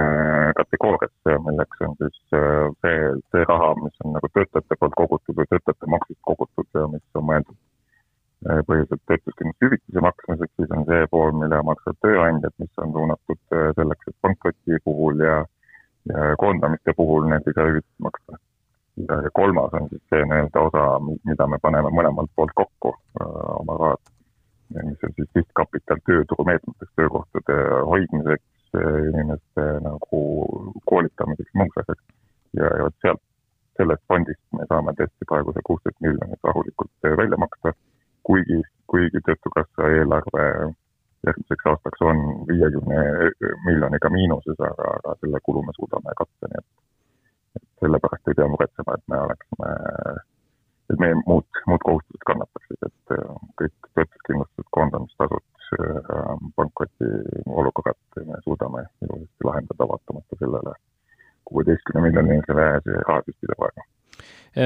kategooriasse, 0.56 1.38
milleks 1.44 1.84
on 1.84 1.96
siis 2.02 2.20
see, 2.32 2.98
see 3.34 3.48
raha, 3.50 3.74
mis 3.82 4.04
on 4.06 4.16
nagu 4.16 4.32
töötajate 4.32 4.80
poolt 4.80 4.96
kogutud 5.02 5.42
või 5.42 5.50
töötajate 5.50 5.94
maksust 5.96 6.22
kogutud, 6.30 6.84
mis 6.94 7.18
on 7.20 7.28
mõeldud 7.28 7.58
Äh, 7.58 7.67
põhiliselt 8.46 9.00
töötuskindlustushüvitise 9.10 10.02
maksmiseks, 10.04 10.52
siis 10.56 10.74
on 10.76 10.84
see 10.86 11.06
pool, 11.10 11.32
mille 11.34 11.58
maksavad 11.66 11.96
tööandjad, 12.04 12.54
mis 12.62 12.82
on 12.84 12.92
suunatud 12.94 13.56
äh, 13.56 13.70
selleks, 13.78 14.10
et 14.10 14.16
pankroti 14.22 14.78
puhul 14.84 15.24
ja, 15.24 15.38
ja 16.12 16.28
koondamiste 16.42 16.94
puhul 16.96 17.26
neid 17.32 17.48
lisahüvitisi 17.50 18.06
maksta. 18.06 18.38
ja, 19.08 19.18
kolmas 19.34 19.74
on 19.74 19.88
siis 19.90 20.04
see 20.12 20.22
nii-öelda 20.22 20.62
osa, 20.70 20.84
mida 21.30 21.46
me 21.46 21.58
paneme 21.62 21.90
mõlemalt 21.98 22.30
poolt 22.36 22.54
kokku 22.62 22.94
äh, 22.94 23.26
oma 23.58 23.78
rahad, 23.82 24.14
mis 24.84 25.02
on 25.08 25.16
siis 25.16 25.30
sihtkapital 25.34 26.04
tööturumeetmeteks, 26.06 26.94
töökohtade 26.96 27.58
hoidmiseks, 27.90 28.46
inimeste 28.78 29.64
nagu 29.80 30.18
koolitamiseks, 30.90 31.54
muuks 31.58 31.82
asjaks. 31.82 32.04
ja, 32.54 32.70
ja 32.76 32.86
vot 32.86 33.02
sealt, 33.02 33.22
sellest 33.80 34.02
fondist 34.10 34.42
me 34.54 34.66
saame 34.70 34.92
tõesti 34.98 35.26
praegu 35.30 35.54
see 35.56 35.64
kuusteist 35.66 36.02
miljonit 36.04 36.50
rahulikult 36.50 37.08
välja 37.18 37.38
maksta 37.40 37.72
kuigi, 38.28 38.60
kuigi 38.92 39.20
Töötukassa 39.26 39.88
eelarve 39.96 40.44
järgmiseks 41.26 41.66
aastaks 41.70 42.02
on 42.10 42.18
viiekümne 42.50 42.98
miljoniga 43.66 44.10
miinuses, 44.16 44.60
aga, 44.70 44.90
aga 44.98 45.14
selle 45.20 45.40
kulu 45.46 45.62
me 45.66 45.74
suudame 45.76 46.14
katta, 46.20 46.50
nii 46.50 46.60
et, 46.62 46.68
et 47.58 47.84
sellepärast 47.84 48.30
ei 48.30 48.38
pea 48.40 48.48
muretsema, 48.54 48.96
et 48.98 49.06
me 49.12 49.20
oleksime, 49.26 49.70
et 50.92 51.02
meie 51.04 51.16
muud, 51.22 51.62
muud 51.70 51.86
kohustused 51.88 52.26
kannataksid, 52.30 52.90
et 52.90 53.16
kõik 53.62 53.90
töötuskindlustused, 53.94 54.68
koondamistasud, 54.78 55.48
pankroti 56.56 57.08
olukorrad 57.62 58.22
me 58.28 58.38
suudame 58.44 58.84
ilusasti 59.04 59.50
lahendada, 59.50 59.88
vaatamata 59.90 60.38
sellele 60.40 60.76
kuueteistkümne 61.48 62.00
miljonilise 62.06 62.52
rahasüstile 62.52 63.37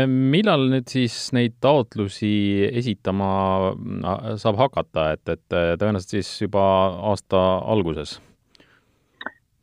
millal 0.08 0.68
nüüd 0.72 0.88
siis 0.88 1.14
neid 1.36 1.58
taotlusi 1.60 2.64
esitama 2.72 3.30
äh, 3.72 4.28
saab 4.40 4.60
hakata, 4.60 5.10
et, 5.16 5.24
et 5.28 5.56
äh, 5.56 5.72
tõenäoliselt 5.80 6.14
siis 6.16 6.30
juba 6.44 6.62
aasta 7.10 7.40
alguses? 7.74 8.16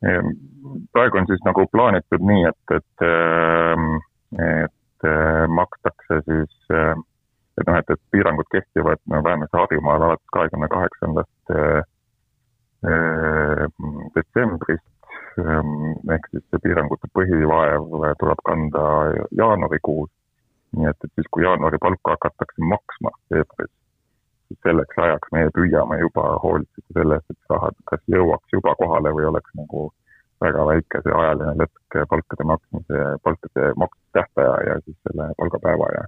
Ehm, 0.05 0.35
praegu 0.93 1.19
on 1.19 1.27
siis 1.29 1.41
nagu 1.47 1.65
plaanitud 1.73 2.23
nii, 2.29 2.43
et, 2.51 2.75
et, 2.77 3.05
ehm, 3.07 3.87
et 4.45 5.07
makstakse 5.55 6.19
siis, 6.27 6.53
et 6.69 7.65
noh, 7.65 7.77
et, 7.79 7.89
et 7.95 8.01
piirangud 8.11 8.47
kehtivad 8.51 8.99
no 9.07 9.23
vähemasti 9.23 9.57
Harjumaal 9.57 10.05
alates 10.09 10.33
kahekümne 10.35 10.67
kaheksandast 10.71 11.53
detsembrist, 14.15 14.85
ehk 15.39 16.29
siis 16.31 16.43
see 16.51 16.63
piirangute 16.63 17.07
põhivaev 17.15 17.87
tuleb 18.19 18.43
kanda 18.47 18.85
jaanuarikuus. 19.39 20.11
Nii 20.77 20.89
et, 20.89 21.05
et 21.05 21.11
siis, 21.15 21.27
kui 21.31 21.43
jaanuari 21.43 21.77
palka 21.81 22.15
hakatakse 22.15 22.69
maksma 22.73 23.13
veebruaris, 23.33 23.75
siis 24.47 24.59
selleks 24.65 25.01
ajaks 25.05 25.31
meie 25.35 25.49
püüame 25.55 25.99
juba 26.01 26.25
hoolitseda 26.43 26.99
selle 26.99 27.17
eest, 27.19 27.31
et 27.33 27.39
see 27.39 27.55
raha 27.55 27.71
kas 27.91 28.05
jõuaks 28.15 28.57
juba 28.57 28.75
kohale 28.81 29.13
või 29.17 29.29
oleks 29.31 29.57
nagu 29.61 29.89
väga 30.43 30.65
väike 30.69 31.01
see 31.03 31.15
ajaline 31.21 31.53
lõtk 31.61 31.97
palkade 32.13 32.45
maksmise, 32.51 33.03
palkade 33.27 33.65
maksmistähtaja 33.83 34.55
ja 34.69 34.77
siis 34.85 34.97
selle 35.07 35.27
palgapäeva 35.41 35.89
ja, 35.95 36.03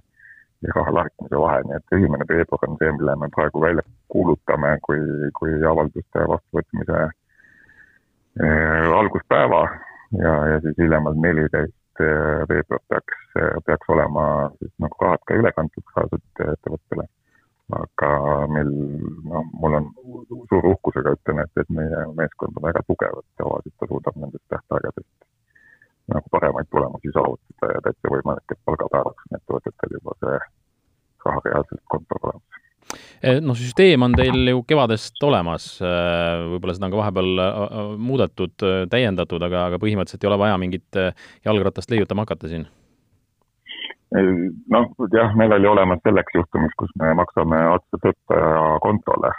ja 0.66 0.76
raha 0.78 0.94
laekumise 0.98 1.42
vahe, 1.44 1.60
nii 1.68 1.78
et 1.78 1.96
esimene 1.98 2.28
veebruar 2.30 2.66
on 2.68 2.78
see, 2.80 2.92
mille 2.98 3.16
me 3.22 3.30
praegu 3.36 3.64
välja 3.66 3.84
kuulutame 4.14 4.72
kui, 4.88 5.00
kui 5.38 5.54
avalduste 5.72 6.26
vastuvõtmise 6.34 6.98
äh, 7.04 8.90
alguspäeva 9.02 9.62
ja, 10.24 10.34
ja 10.54 10.60
siis 10.66 10.78
hiljemalt 10.80 11.20
neliteist 11.26 12.06
äh, 12.08 12.42
veebruar 12.50 12.84
peaks, 12.88 13.24
peaks 13.66 13.96
olema 13.96 14.24
siis 14.58 14.72
nagu 14.86 15.04
rahad 15.06 15.28
ka 15.28 15.42
üle 15.42 15.52
kantud 15.58 15.96
reaalselt 15.96 16.46
ettevõttele 16.54 17.10
aga 17.76 18.10
meil, 18.52 18.70
noh, 19.28 19.44
mul 19.60 19.76
on 19.78 19.86
suure 20.50 20.72
uhkusega 20.74 21.14
ütlen, 21.16 21.42
et, 21.44 21.60
et 21.62 21.70
meie 21.72 22.00
meeskond 22.18 22.58
on 22.58 22.66
väga 22.66 22.82
tugev, 22.88 23.20
et 23.20 23.40
tavaliselt 23.40 23.76
ta 23.80 23.88
suudab 23.90 24.18
nendest 24.20 24.44
tähtaegadest 24.52 25.28
nagu 26.12 26.32
paremaid 26.34 26.68
tulemusi 26.74 27.12
saavutada 27.14 27.70
ja 27.76 27.82
täitsa 27.86 28.10
võimalik, 28.12 28.44
et 28.50 28.60
palgapäevaks 28.68 29.28
on 29.28 29.38
ettevõtetel 29.38 29.96
juba 29.96 30.16
see 30.24 30.38
raha 31.26 31.44
reaalselt 31.46 31.81
kontol 31.92 32.26
olemas 32.28 32.52
eh, 33.22 33.40
noh, 33.44 33.56
süsteem 33.58 34.04
on 34.06 34.14
teil 34.18 34.52
ju 34.52 34.62
kevadest 34.68 35.22
olemas, 35.24 35.66
eh, 35.84 36.44
võib-olla 36.54 36.76
seda 36.76 36.88
on 36.88 36.94
ka 36.94 37.00
vahepeal 37.02 37.42
eh, 37.46 37.80
muudetud, 38.10 38.68
täiendatud, 38.92 39.48
aga, 39.48 39.66
aga 39.70 39.82
põhimõtteliselt 39.82 40.24
ei 40.24 40.32
ole 40.32 40.40
vaja 40.44 40.60
mingit 40.60 41.02
jalgratast 41.46 41.92
leiutama 41.92 42.26
hakata 42.26 42.52
siin 42.52 42.68
noh, 44.12 44.90
jah, 45.14 45.30
meil 45.40 45.54
oli 45.56 45.68
olemas 45.70 46.02
selleks 46.04 46.34
juhtumiks, 46.36 46.74
kus 46.76 46.90
me 47.00 47.14
maksame 47.16 47.62
otse 47.72 48.00
töötaja 48.02 48.78
kontole. 48.84 49.30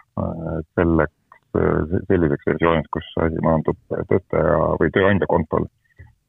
selleks, 0.73 1.13
selliseks 2.09 2.47
versiooniks, 2.49 2.89
kus 2.97 3.11
asi 3.21 3.43
maandub 3.45 3.77
töötaja 4.09 4.57
või 4.81 4.89
tööandja 4.97 5.29
kontol. 5.29 5.69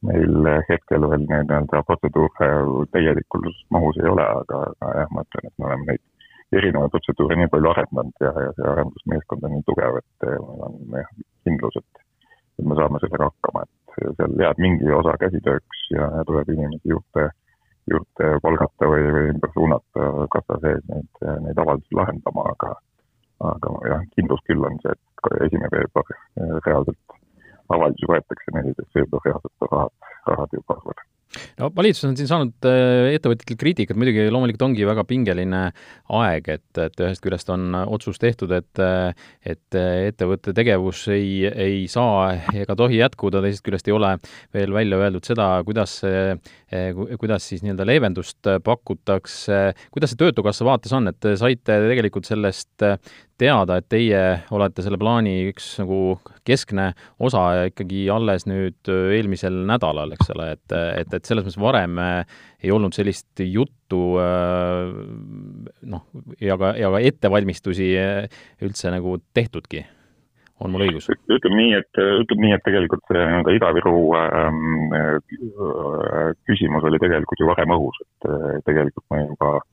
meil 0.05 0.45
hetkel 0.69 1.01
veel 1.09 1.23
nii-öelda 1.25 1.79
protseduure 1.87 2.49
täielikus 2.93 3.63
mahus 3.73 3.97
ei 3.97 4.11
ole, 4.11 4.21
aga, 4.21 4.59
aga 4.75 4.91
jah, 4.99 5.07
ma 5.09 5.23
ütlen, 5.25 5.47
et 5.49 5.53
me 5.57 5.65
oleme 5.65 5.87
neid 5.87 6.03
erinevaid 6.59 6.93
protseduure 6.93 7.37
nii 7.39 7.51
palju 7.53 7.71
arendanud 7.71 8.25
ja, 8.25 8.33
ja 8.45 8.51
see 8.57 8.67
arendusmeeskond 8.73 9.47
on 9.47 9.55
nii 9.55 9.65
tugev, 9.69 9.99
et 10.01 10.27
meil 10.27 10.67
on 10.67 10.99
jah, 10.99 11.09
kindlus, 11.47 11.79
et, 11.81 12.03
et 12.59 12.67
me 12.69 12.77
saame 12.79 13.01
sellega 13.03 13.29
hakkama, 13.31 13.65
et 13.65 13.97
seal 14.19 14.37
jääb 14.43 14.61
mingi 14.65 14.93
osa 14.99 15.15
käsitööks 15.23 15.87
ja, 15.95 16.09
ja 16.19 16.27
tuleb 16.29 16.51
inimesi 16.55 16.93
juurde 16.93 17.29
juurde 17.91 18.29
palgata 18.41 18.87
või, 18.89 19.03
või 19.13 19.27
ümber 19.33 19.51
suunata 19.53 20.05
kassa 20.33 20.57
sees 20.63 20.85
neid, 20.89 21.19
neid 21.45 21.59
avaldusi 21.61 21.97
lahendama, 21.99 22.47
aga 22.55 22.71
aga 23.45 23.73
jah, 23.91 24.05
kindlus 24.15 24.41
küll 24.47 24.63
on 24.65 24.79
see, 24.81 24.95
et 24.95 25.31
esimene 25.47 25.69
veebruar 25.73 26.61
reaalselt 26.65 27.19
avaldusi 27.75 28.09
võetakse, 28.09 28.55
neliteist 28.57 28.97
veebruar 28.97 29.27
reaalselt 29.27 29.67
rahad, 29.69 29.93
rahad 30.31 30.57
juba 30.57 30.79
arvavad 30.79 31.03
no 31.59 31.69
valitsus 31.75 32.07
on 32.09 32.15
siin 32.17 32.29
saanud 32.29 32.67
äh, 32.69 33.11
ettevõtjatelt 33.15 33.59
kriitikat, 33.61 33.99
muidugi 33.99 34.27
loomulikult 34.31 34.67
ongi 34.69 34.87
väga 34.87 35.05
pingeline 35.07 35.61
aeg, 36.19 36.49
et, 36.57 36.81
et 36.81 37.03
ühest 37.05 37.23
küljest 37.23 37.51
on 37.53 37.75
otsus 37.85 38.19
tehtud, 38.21 38.53
et 38.55 38.83
et 39.45 39.77
ettevõtte 39.77 40.53
tegevus 40.55 41.05
ei, 41.13 41.45
ei 41.49 41.85
saa 41.91 42.33
ega 42.55 42.75
tohi 42.77 42.99
jätkuda, 42.99 43.41
teisest 43.45 43.65
küljest 43.65 43.89
ei 43.89 43.95
ole 43.95 44.15
veel 44.55 44.73
välja 44.75 44.99
öeldud 45.01 45.27
seda, 45.27 45.47
kuidas 45.67 45.99
see, 46.01 46.35
kuidas 47.19 47.47
siis 47.49 47.63
nii-öelda 47.63 47.87
leevendust 47.87 48.49
pakutakse, 48.65 49.59
kuidas 49.93 50.13
see 50.13 50.21
Töötukassa 50.25 50.67
vaates 50.67 50.93
on, 50.95 51.11
et 51.11 51.19
te 51.21 51.35
saite 51.39 51.79
tegelikult 51.85 52.27
sellest 52.27 52.85
teada, 53.41 53.79
et 53.79 53.87
teie 53.91 54.21
olete 54.55 54.83
selle 54.85 54.99
plaani 55.01 55.35
üks 55.51 55.73
nagu 55.81 56.17
keskne 56.47 56.91
osa 57.19 57.67
ikkagi 57.71 58.05
alles 58.13 58.47
nüüd 58.49 58.91
eelmisel 58.91 59.57
nädalal, 59.67 60.13
eks 60.15 60.31
ole, 60.35 60.51
et, 60.55 60.75
et, 61.01 61.17
et 61.17 61.27
selles 61.27 61.45
mõttes 61.45 61.59
varem 61.61 61.99
ei 61.99 62.71
olnud 62.73 62.95
sellist 62.95 63.43
juttu 63.43 64.01
noh, 65.95 66.07
ja 66.41 66.57
ka, 66.61 66.75
ja 66.79 66.93
ka 66.93 67.03
ettevalmistusi 67.11 67.91
üldse 68.63 68.93
nagu 68.93 69.19
tehtudki 69.35 69.85
on 70.63 70.71
mul 70.71 70.85
õigus? 70.87 71.09
ütleme 71.11 71.57
nii, 71.59 71.71
et, 71.81 72.01
ütleme 72.23 72.47
nii, 72.47 72.55
et 72.55 72.63
tegelikult 72.65 73.03
see 73.09 73.19
nii-öelda 73.19 73.55
Ida-Viru 73.57 73.95
ähm, 74.19 74.93
küsimus 76.47 76.87
oli 76.87 77.01
tegelikult 77.03 77.41
ju 77.41 77.49
varem 77.49 77.75
õhus, 77.75 77.99
et 78.05 78.29
tegelikult 78.67 79.05
me 79.11 79.25
juba 79.25 79.57
äh, 79.57 79.65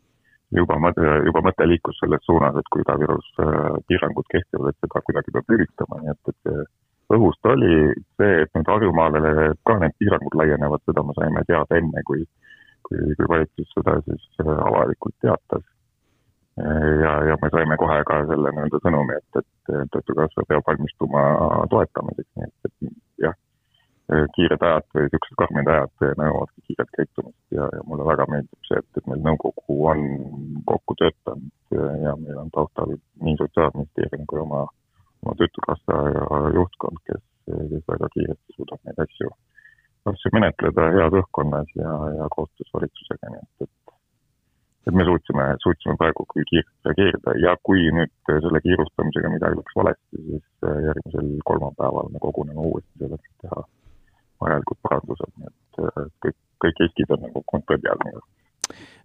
juba 0.57 0.79
mõte, 0.83 1.09
juba 1.27 1.43
mõte 1.47 1.67
liikus 1.69 1.99
selles 2.03 2.23
suunas, 2.29 2.57
et 2.59 2.71
kui 2.73 2.85
Ida-Virus 2.85 3.29
äh, 3.43 3.59
piirangud 3.89 4.29
kehtivad, 4.33 4.73
et 4.73 4.85
seda 4.85 5.03
kuidagi 5.07 5.35
peab 5.35 5.53
lülitama, 5.53 6.01
nii 6.03 6.15
et, 6.15 6.33
et 6.33 6.39
see 6.49 7.17
õhust 7.17 7.51
oli 7.53 7.75
see, 8.21 8.33
et 8.45 8.57
nüüd 8.57 8.71
Harjumaale 8.73 9.35
ka 9.69 9.79
need 9.83 9.97
piirangud 10.01 10.39
laienevad, 10.41 10.85
seda 10.89 11.05
me 11.05 11.17
saime 11.19 11.45
teada 11.49 11.79
enne, 11.81 12.05
kui, 12.09 12.25
kui, 12.89 13.15
kui 13.19 13.31
valitsus 13.35 13.77
seda 13.77 13.99
siis 14.09 14.27
äh, 14.45 14.53
avalikult 14.69 15.17
teatas. 15.25 15.69
ja, 17.01 17.13
ja 17.25 17.35
me 17.41 17.49
saime 17.49 17.77
kohe 17.81 18.03
ka 18.05 18.19
selle 18.29 18.51
nii-öelda 18.53 18.81
sõnumi, 18.85 19.15
et, 19.17 19.39
et 19.41 19.89
Töötukassa 19.95 20.45
peab 20.49 20.67
valmistuma 20.69 21.23
toetamiseks, 21.73 22.29
nii 22.37 22.45
et, 22.45 22.69
et 22.69 22.91
kiired 24.37 24.65
ajad 24.69 24.87
või 24.95 25.07
niisugused 25.07 25.39
karmid 25.41 25.71
ajad 25.75 26.05
nõuavadki 26.21 26.65
kiiret 26.69 26.91
käitumist 26.97 27.57
ja, 27.57 27.69
ja 27.77 27.83
mulle 27.89 28.07
väga 28.09 28.27
meeldib 28.31 28.69
see, 28.69 28.81
et, 28.83 28.89
et 28.99 29.09
meil 29.11 29.23
nõukogu 29.27 29.79
on 29.93 30.03
kokku 30.71 30.97
töötanud 31.01 31.77
ja, 31.77 31.89
ja 32.07 32.15
meil 32.21 32.41
on 32.45 32.51
taustal 32.55 32.95
nii 32.97 33.39
Sotsiaalministeerium 33.41 34.27
kui 34.31 34.43
oma, 34.43 34.65
oma 35.25 35.37
Töötukassa 35.41 36.01
juhtkond, 36.59 37.03
kes, 37.09 37.23
kes 37.47 37.87
väga 37.95 38.11
kiiresti 38.17 38.57
suudab 38.57 38.83
neid 38.89 39.05
asju, 39.07 39.31
asju 40.13 40.35
menetleda 40.37 40.89
heas 40.97 41.21
õhkkonnas 41.23 41.77
ja, 41.79 41.95
ja 42.19 42.29
koostöös 42.37 42.75
valitsusega, 42.79 43.35
nii 43.35 43.45
et, 43.47 43.69
et 43.69 43.79
et 44.87 44.95
me 44.99 45.05
suutsime, 45.07 45.45
suutsime 45.63 45.95
praegu 45.95 46.25
küll 46.33 46.47
kiirelt 46.49 46.89
reageerida. 46.89 47.35
Ja 47.39 47.53
kui 47.69 47.85
nüüd 47.95 48.11
selle 48.27 48.61
kiirustamisega 48.65 49.31
midagi 49.31 49.61
läks 49.61 49.77
valesti, 49.79 50.23
siis 50.27 50.67
järgmisel 50.89 51.29
kolmapäeval 51.51 52.11
me 52.11 52.23
koguneme 52.25 52.67
uuesti 52.67 53.05
selleks, 53.05 53.29
et 53.31 53.47
teha 53.47 53.63
vajalikud 54.43 54.81
parandused, 54.85 55.33
nii 55.39 55.51
et 55.51 55.83
äh, 55.87 56.07
kõik, 56.25 56.39
kõik 56.65 56.85
riskid 56.85 57.15
on 57.15 57.27
nagu 57.29 57.45
kontrolli 57.51 57.91
all 57.93 58.05
nii-öelda 58.07 58.29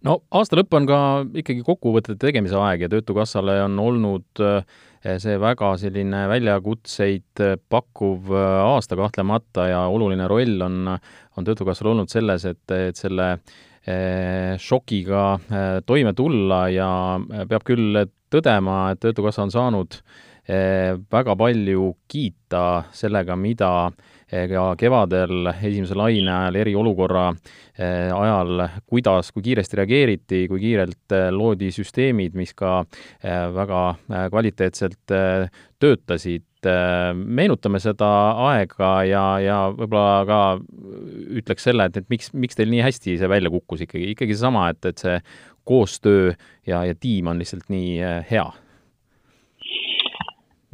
no 0.07 0.19
aasta 0.39 0.59
lõpp 0.59 0.75
on 0.77 0.87
ka 0.89 0.99
ikkagi 1.41 1.63
kokkuvõtete 1.65 2.19
tegemise 2.21 2.57
aeg 2.61 2.85
ja 2.85 2.91
Töötukassale 2.91 3.57
on 3.65 3.79
olnud 3.81 4.43
äh, 4.45 4.77
see 5.21 5.37
väga 5.41 5.73
selline 5.81 6.25
väljakutseid 6.31 7.43
äh, 7.45 7.55
pakkuv 7.69 8.31
aasta 8.33 8.99
kahtlemata 8.99 9.69
ja 9.71 9.85
oluline 9.93 10.29
roll 10.29 10.61
on, 10.65 10.93
on 11.37 11.47
Töötukassal 11.47 11.93
olnud 11.93 12.13
selles, 12.13 12.45
et, 12.45 12.63
et 12.71 12.97
selle 12.97 13.37
šokiga 14.59 15.19
toime 15.87 16.11
tulla 16.11 16.57
ja 16.67 16.87
peab 17.47 17.63
küll 17.63 18.01
tõdema, 18.27 18.89
et 18.91 18.99
Töötukassa 18.99 19.45
on 19.45 19.53
saanud 19.53 19.95
väga 21.15 21.35
palju 21.39 21.93
kiita 22.11 22.63
sellega, 22.91 23.37
mida 23.39 23.69
ka 24.27 24.63
kevadel 24.79 25.47
esimese 25.53 25.95
laine 25.95 26.31
ajal, 26.31 26.57
eriolukorra 26.59 27.29
eh, 27.31 28.11
ajal, 28.11 28.65
kuidas, 28.89 29.31
kui 29.31 29.45
kiiresti 29.45 29.79
reageeriti, 29.79 30.41
kui 30.51 30.59
kiirelt 30.63 31.15
eh, 31.15 31.29
loodi 31.31 31.71
süsteemid, 31.71 32.35
mis 32.35 32.51
ka 32.57 32.81
eh, 33.23 33.47
väga 33.55 33.83
kvaliteetselt 34.31 35.15
töötasid. 35.79 36.43
meenutame 37.15 37.79
seda 37.79 38.07
aega 38.49 38.89
ja, 39.05 39.23
ja 39.39 39.57
võib-olla 39.71 40.25
ka 40.27 40.39
ütleks 41.39 41.63
selle, 41.69 41.85
et, 41.87 41.99
et 42.01 42.09
miks, 42.09 42.33
miks 42.33 42.57
teil 42.57 42.71
nii 42.73 42.81
hästi 42.83 43.15
see 43.21 43.29
välja 43.29 43.51
kukkus 43.53 43.85
ikkagi, 43.85 44.09
ikkagi 44.15 44.35
seesama, 44.35 44.65
et, 44.73 44.83
et 44.89 44.97
see 44.99 45.19
koostöö 45.69 46.33
ja, 46.67 46.81
ja 46.83 46.95
tiim 46.97 47.29
on 47.31 47.39
lihtsalt 47.39 47.69
nii 47.71 48.01
hea 48.27 48.47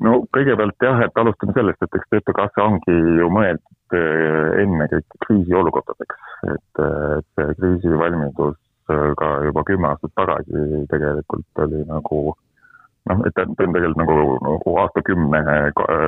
no 0.01 0.13
kõigepealt 0.33 0.81
jah, 0.81 1.01
et 1.05 1.19
alustame 1.21 1.53
sellest, 1.55 1.81
et 1.85 1.97
eks 1.99 2.09
Töötukassa 2.11 2.65
ongi 2.65 2.95
ju 3.19 3.29
mõeldud 3.33 3.97
eh, 3.97 4.61
ennekõike 4.63 5.19
kriisiolukordadeks, 5.27 6.23
eh, 6.47 6.55
et 6.55 7.27
see 7.37 7.57
kriisivalmidus 7.59 8.57
eh, 8.89 9.11
ka 9.19 9.29
juba 9.47 9.65
kümme 9.67 9.91
aastat 9.91 10.15
tagasi 10.17 10.81
tegelikult 10.89 11.63
oli 11.65 11.83
nagu 11.89 12.23
noh, 13.11 13.21
et 13.27 13.35
ta 13.37 13.45
on 13.45 13.57
tegelikult 13.59 13.99
nagu, 14.01 14.19
nagu 14.47 14.75
aastakümne 14.81 15.41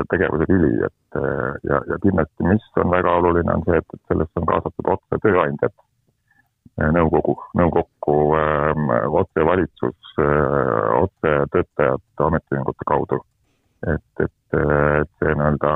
tegevuse 0.10 0.48
tüli, 0.50 0.72
et 0.88 1.20
ja, 1.68 1.82
ja 1.92 2.00
kindlasti, 2.02 2.48
mis 2.48 2.70
on 2.82 2.94
väga 2.94 3.18
oluline, 3.20 3.52
on 3.52 3.66
see, 3.68 3.82
et, 3.84 3.98
et 3.98 4.14
sellesse 4.14 4.42
on 4.42 4.48
kaasatud 4.50 4.94
otse 4.96 5.20
tööandjad. 5.28 5.76
nõukogu, 6.96 7.36
nõukokku 7.56 8.16
ähm, 8.36 8.90
otse 9.22 9.46
valitsus, 9.48 10.16
otse 11.04 11.36
töötajate 11.52 12.26
ametiühingute 12.26 12.88
kaudu. 12.88 13.22
Et, 13.94 14.24
et, 14.26 14.32
see 14.56 15.34
nii-öelda 15.36 15.72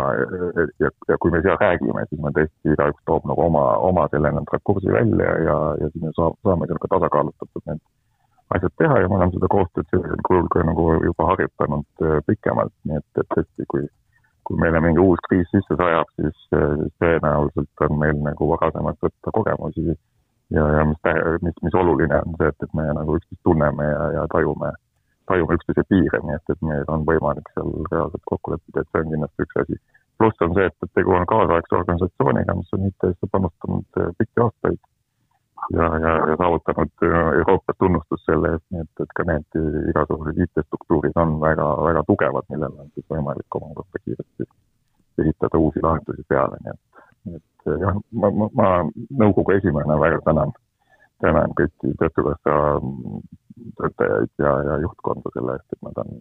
ja, 0.80 0.89
ja 1.10 1.18
kui 1.20 1.32
me 1.34 1.42
seal 1.44 1.58
räägime, 1.60 2.06
siis 2.10 2.22
me 2.24 2.32
tõesti 2.36 2.74
igaüks 2.74 3.01
toob 3.10 3.25
nagu 3.28 3.44
oma, 3.50 3.63
oma 3.89 4.06
selle 4.13 4.32
nii-öelda 4.32 4.56
rakursi 4.56 4.94
välja 4.94 5.34
ja, 5.46 5.58
ja 5.82 5.89
siis 5.92 6.04
me 6.06 6.13
saame, 6.16 6.38
saame 6.48 6.70
seal 6.70 6.80
ka 6.84 6.92
tasakaalustatud 6.96 7.66
need 7.68 7.82
asjad 8.56 8.75
teha 8.82 9.01
ja 9.04 9.10
me 9.10 9.20
oleme 9.20 9.36
seda 9.36 9.50
koostööd 9.51 9.89
sellisel 9.92 10.24
kujul 10.30 10.48
ka 10.54 10.63
nagu 10.66 10.86
juba 11.06 11.32
harjutanud 11.34 12.06
äh, 12.08 12.20
pikemalt, 12.30 12.74
nii 12.89 13.01
et, 13.01 13.10
et 13.22 13.34
tõesti, 13.36 13.68
kui 13.74 13.88
kui 14.50 14.58
meile 14.58 14.80
mingi 14.82 15.01
uus 15.04 15.22
kriis 15.28 15.50
sisse 15.54 15.75
sajab, 15.78 16.10
siis, 16.18 16.38
äh, 16.58 16.72
siis 16.82 16.94
tõenäoliselt 17.04 17.84
on 17.86 18.00
meil 18.01 18.22
nagu 18.25 18.48
varasemalt 18.50 18.98
võtta 19.06 19.34
kogemusi. 19.36 19.94
Ja, 20.50 20.63
ja 20.74 20.86
mis, 20.89 20.98
mis, 21.46 21.58
mis 21.62 21.75
oluline 21.78 22.24
on 22.25 22.38
see, 22.39 22.50
et, 22.50 22.63
et 22.66 22.72
me 22.74 22.88
nagu 22.98 23.20
üksteist 23.20 23.44
tunneme 23.46 23.86
ja, 23.86 24.08
ja 24.16 24.24
tajume, 24.34 24.72
tajume 25.29 25.57
üksteise 25.59 25.86
piire, 25.89 26.21
nii 26.25 26.36
et, 26.36 26.53
et 26.53 26.62
meil 26.65 26.86
on 26.93 27.07
võimalik 27.07 27.50
seal 27.55 27.74
reaalselt 27.91 28.25
kokku 28.31 28.55
leppida, 28.55 28.83
et 28.83 28.91
see 28.91 29.03
on 29.03 29.12
kindlasti 29.15 29.48
üks 29.48 29.63
asi. 29.63 29.81
pluss 30.19 30.45
on 30.45 30.55
see, 30.57 30.67
et, 30.67 30.77
et 30.83 30.95
tegu 31.00 31.15
on 31.15 31.27
kaasaegse 31.31 31.75
organisatsiooniga, 31.77 32.55
mis 32.59 32.74
on 32.75 32.88
IT-sse 32.89 33.29
panustanud 33.31 34.01
äh, 34.01 34.09
pikki 34.19 34.43
aastaid 34.45 34.79
ja, 35.74 35.86
ja, 36.03 36.12
ja 36.29 36.36
saavutanud 36.38 36.91
Euroopas 37.38 37.77
tunnustust 37.79 38.25
selle 38.25 38.53
eest, 38.55 38.65
nii 38.74 38.83
et, 38.86 39.03
et 39.03 39.13
ka 39.17 39.25
need 39.29 39.59
igasugused 39.91 40.41
IT-struktuurid 40.45 41.19
on 41.24 41.38
väga, 41.43 41.67
väga 41.88 42.03
tugevad, 42.07 42.48
millele 42.53 42.86
on 42.86 42.91
siis 42.95 43.07
võimalik 43.13 43.59
omakorda 43.59 44.03
kiiresti 44.03 44.50
ehitada 45.24 45.59
uusi 45.59 45.83
lahendusi 45.83 46.24
peale, 46.31 46.59
nii 46.65 46.75
et, 46.75 47.03
et 47.39 47.74
jah, 47.83 48.00
ma, 48.24 48.31
ma, 48.41 48.50
ma 48.62 48.69
nõukogu 49.24 49.57
esimehena 49.57 50.00
väga 50.00 50.21
tänan, 50.27 50.53
tänan 51.24 51.55
kõiki 51.59 51.95
Töötukassa 52.00 52.55
töötajaid 53.80 54.34
ja, 54.44 54.51
ja 54.68 54.78
juhtkonda 54.86 55.32
selle 55.34 55.56
eest, 55.58 55.74
et 55.74 55.82
nad 55.88 56.01
on 56.04 56.12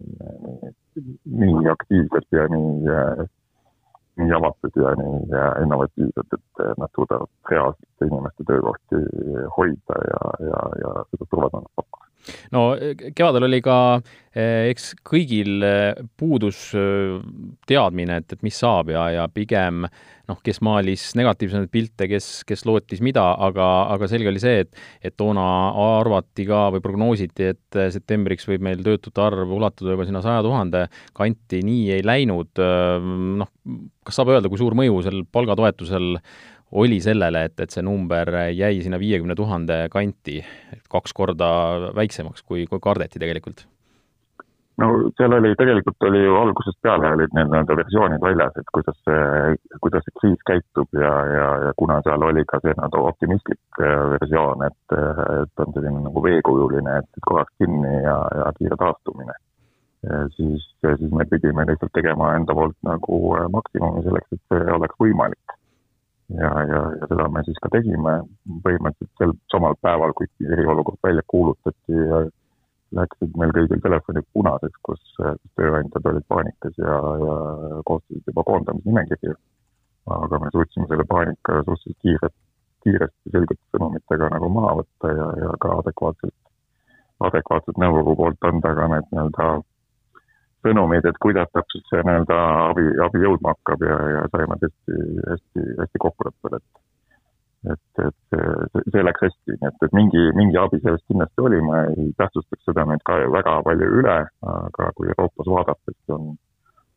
nii, 0.99 1.51
nii 1.59 1.73
aktiivsed 1.75 2.27
ja 2.37 2.47
nii 2.53 3.27
nii 4.19 4.33
avatud 4.35 4.75
ja 4.75 4.89
nii 4.99 5.19
innovatiivsed, 5.63 6.33
et 6.35 6.63
nad 6.81 6.91
suudavad 6.95 7.29
reaalselt 7.51 8.07
inimeste 8.07 8.43
töökohti 8.47 8.99
hoida 9.57 9.99
ja, 10.11 10.23
ja, 10.49 10.63
ja 10.83 10.91
seda 11.11 11.29
turvatunnet 11.29 11.71
pakkuda 11.75 11.88
no 12.55 12.71
kevadel 13.15 13.47
oli 13.47 13.61
ka 13.65 13.77
eh, 14.33 14.69
eks 14.69 14.93
kõigil 15.07 15.65
eh, 15.65 15.99
puudus 16.19 16.69
eh, 16.77 17.17
teadmine, 17.69 18.21
et, 18.21 18.37
et 18.37 18.45
mis 18.45 18.55
saab 18.55 18.91
ja, 18.93 19.09
ja 19.15 19.27
pigem 19.33 19.85
noh, 20.29 20.37
kes 20.45 20.59
maalis 20.65 21.07
negatiivsemaid 21.17 21.71
pilte, 21.73 22.05
kes, 22.11 22.27
kes 22.47 22.61
lootis 22.69 23.01
mida, 23.05 23.23
aga, 23.41 23.67
aga 23.95 24.09
selge 24.11 24.29
oli 24.29 24.41
see, 24.41 24.65
et 24.65 24.83
et 25.09 25.15
toona 25.17 25.45
arvati 25.99 26.45
ka 26.45 26.67
või 26.75 26.83
prognoositi, 26.83 27.49
et 27.55 27.79
septembriks 27.95 28.45
võib 28.49 28.61
meil 28.67 28.83
töötute 28.85 29.23
arv 29.23 29.49
ulatuda 29.57 29.95
juba 29.95 30.05
sinna 30.05 30.21
saja 30.21 30.43
tuhande 30.45 30.85
kanti, 31.17 31.63
nii 31.65 31.89
ei 31.97 32.05
läinud. 32.05 32.61
noh, 33.41 33.49
kas 34.05 34.19
saab 34.19 34.35
öelda, 34.35 34.51
kui 34.51 34.61
suur 34.61 34.77
mõju 34.77 35.01
sel 35.05 35.23
palgatoetusel 35.33 36.19
oli 36.71 36.99
sellele, 37.01 37.43
et, 37.49 37.59
et 37.59 37.73
see 37.73 37.83
number 37.85 38.29
jäi 38.53 38.77
sinna 38.83 38.99
viiekümne 39.01 39.35
tuhande 39.35 39.87
kanti, 39.91 40.39
et 40.73 40.85
kaks 40.89 41.13
korda 41.17 41.49
väiksemaks, 41.97 42.45
kui, 42.45 42.65
kui 42.69 42.81
kardeti 42.83 43.21
tegelikult? 43.21 43.65
no 44.79 44.87
seal 45.17 45.33
oli, 45.35 45.51
tegelikult 45.59 46.05
oli 46.07 46.21
ju 46.23 46.35
algusest 46.39 46.77
peale 46.85 47.09
olid 47.15 47.33
need 47.35 47.49
nii-öelda 47.51 47.75
versioonid 47.81 48.21
väljas, 48.23 48.55
et 48.61 48.69
kuidas 48.75 48.95
see, 49.03 49.57
kuidas 49.83 50.05
see 50.07 50.15
kriis 50.21 50.45
käitub 50.47 51.01
ja, 51.01 51.11
ja, 51.33 51.49
ja 51.65 51.73
kuna 51.81 51.99
seal 52.05 52.23
oli 52.29 52.45
ka 52.47 52.61
see 52.63 52.71
nii-öelda 52.77 53.03
optimistlik 53.11 53.81
äh, 53.83 54.05
versioon, 54.15 54.63
et, 54.69 54.97
et 55.41 55.65
on 55.65 55.75
selline 55.75 56.05
nagu 56.07 56.23
veekujuline, 56.23 56.97
et 57.01 57.23
korraks 57.27 57.55
kinni 57.59 57.93
ja, 58.05 58.17
ja 58.39 58.49
kiire 58.57 58.79
taastumine, 58.79 59.35
siis, 60.37 60.63
siis 60.85 61.11
me 61.11 61.27
pidime 61.27 61.67
lihtsalt 61.67 61.91
tegema 61.97 62.31
enda 62.39 62.55
poolt 62.55 62.77
nagu 62.87 63.21
äh, 63.35 63.49
maksimumi 63.51 64.05
selleks, 64.07 64.37
et 64.37 64.45
see 64.53 64.77
oleks 64.79 65.01
võimalik 65.03 65.58
ja, 66.37 66.51
ja, 66.71 66.81
ja 66.99 67.07
seda 67.09 67.27
me 67.33 67.43
siis 67.47 67.57
ka 67.63 67.71
tegime 67.73 68.19
põhimõtteliselt 68.65 69.21
sel 69.21 69.33
samal 69.53 69.77
päeval, 69.85 70.13
kui 70.17 70.29
eriolukord 70.45 70.99
välja 71.05 71.23
kuulutati, 71.33 72.03
läksid 72.97 73.37
meil 73.37 73.53
kõigil 73.55 73.81
telefonid 73.83 74.27
punaseks, 74.33 74.81
kus 74.85 75.15
tööandjad 75.59 76.11
olid 76.11 76.25
paanikas 76.33 76.77
ja, 76.81 76.99
ja 77.23 77.37
koostasid 77.85 78.29
juba 78.31 78.45
koondamisnimekirju. 78.51 79.35
aga 80.09 80.39
me 80.41 80.47
suutsime 80.53 80.87
selle 80.89 81.05
paanika 81.05 81.59
suhteliselt 81.65 81.97
kiirelt, 82.01 82.35
kiiresti 82.83 83.33
selgete 83.33 83.61
sõnumitega 83.75 84.29
nagu 84.33 84.49
maha 84.49 84.77
võtta 84.79 85.11
ja, 85.13 85.27
ja 85.43 85.49
ka 85.61 85.75
adekvaatselt, 85.83 86.37
adekvaatselt 87.29 87.77
nõukogu 87.83 88.15
poolt 88.21 88.47
anda 88.49 88.73
ka 88.79 88.87
need 88.93 89.11
nii-öelda 89.11 89.49
sõnumeid, 90.65 91.05
et 91.07 91.17
kuidas 91.23 91.49
täpselt 91.55 91.87
see 91.89 92.03
nii-öelda 92.05 92.37
abi, 92.69 92.85
abi 93.05 93.23
jõudma 93.23 93.55
hakkab 93.55 93.83
ja, 93.87 93.97
ja 94.15 94.23
saime 94.33 94.59
tõesti 94.61 94.99
hästi, 95.29 95.65
hästi 95.79 96.03
kokkuleppele, 96.05 96.61
et 96.61 96.85
et, 97.67 98.03
et 98.05 98.15
see, 98.31 98.83
see 98.93 99.01
läks 99.03 99.25
hästi, 99.25 99.55
nii 99.55 99.67
et, 99.67 99.81
et 99.83 99.95
mingi, 99.95 100.21
mingi 100.37 100.59
abi 100.61 100.79
sellest 100.83 101.03
kindlasti 101.11 101.43
oli, 101.43 101.59
ma 101.65 101.81
ei 101.89 102.11
tähtsustaks 102.19 102.69
seda 102.69 102.85
nüüd 102.87 103.03
ka 103.07 103.17
väga 103.33 103.57
palju 103.65 103.89
üle, 104.01 104.19
aga 104.53 104.91
kui 104.95 105.09
Euroopas 105.11 105.49
vaadata, 105.55 105.95
siis 105.95 106.15
on, 106.15 106.29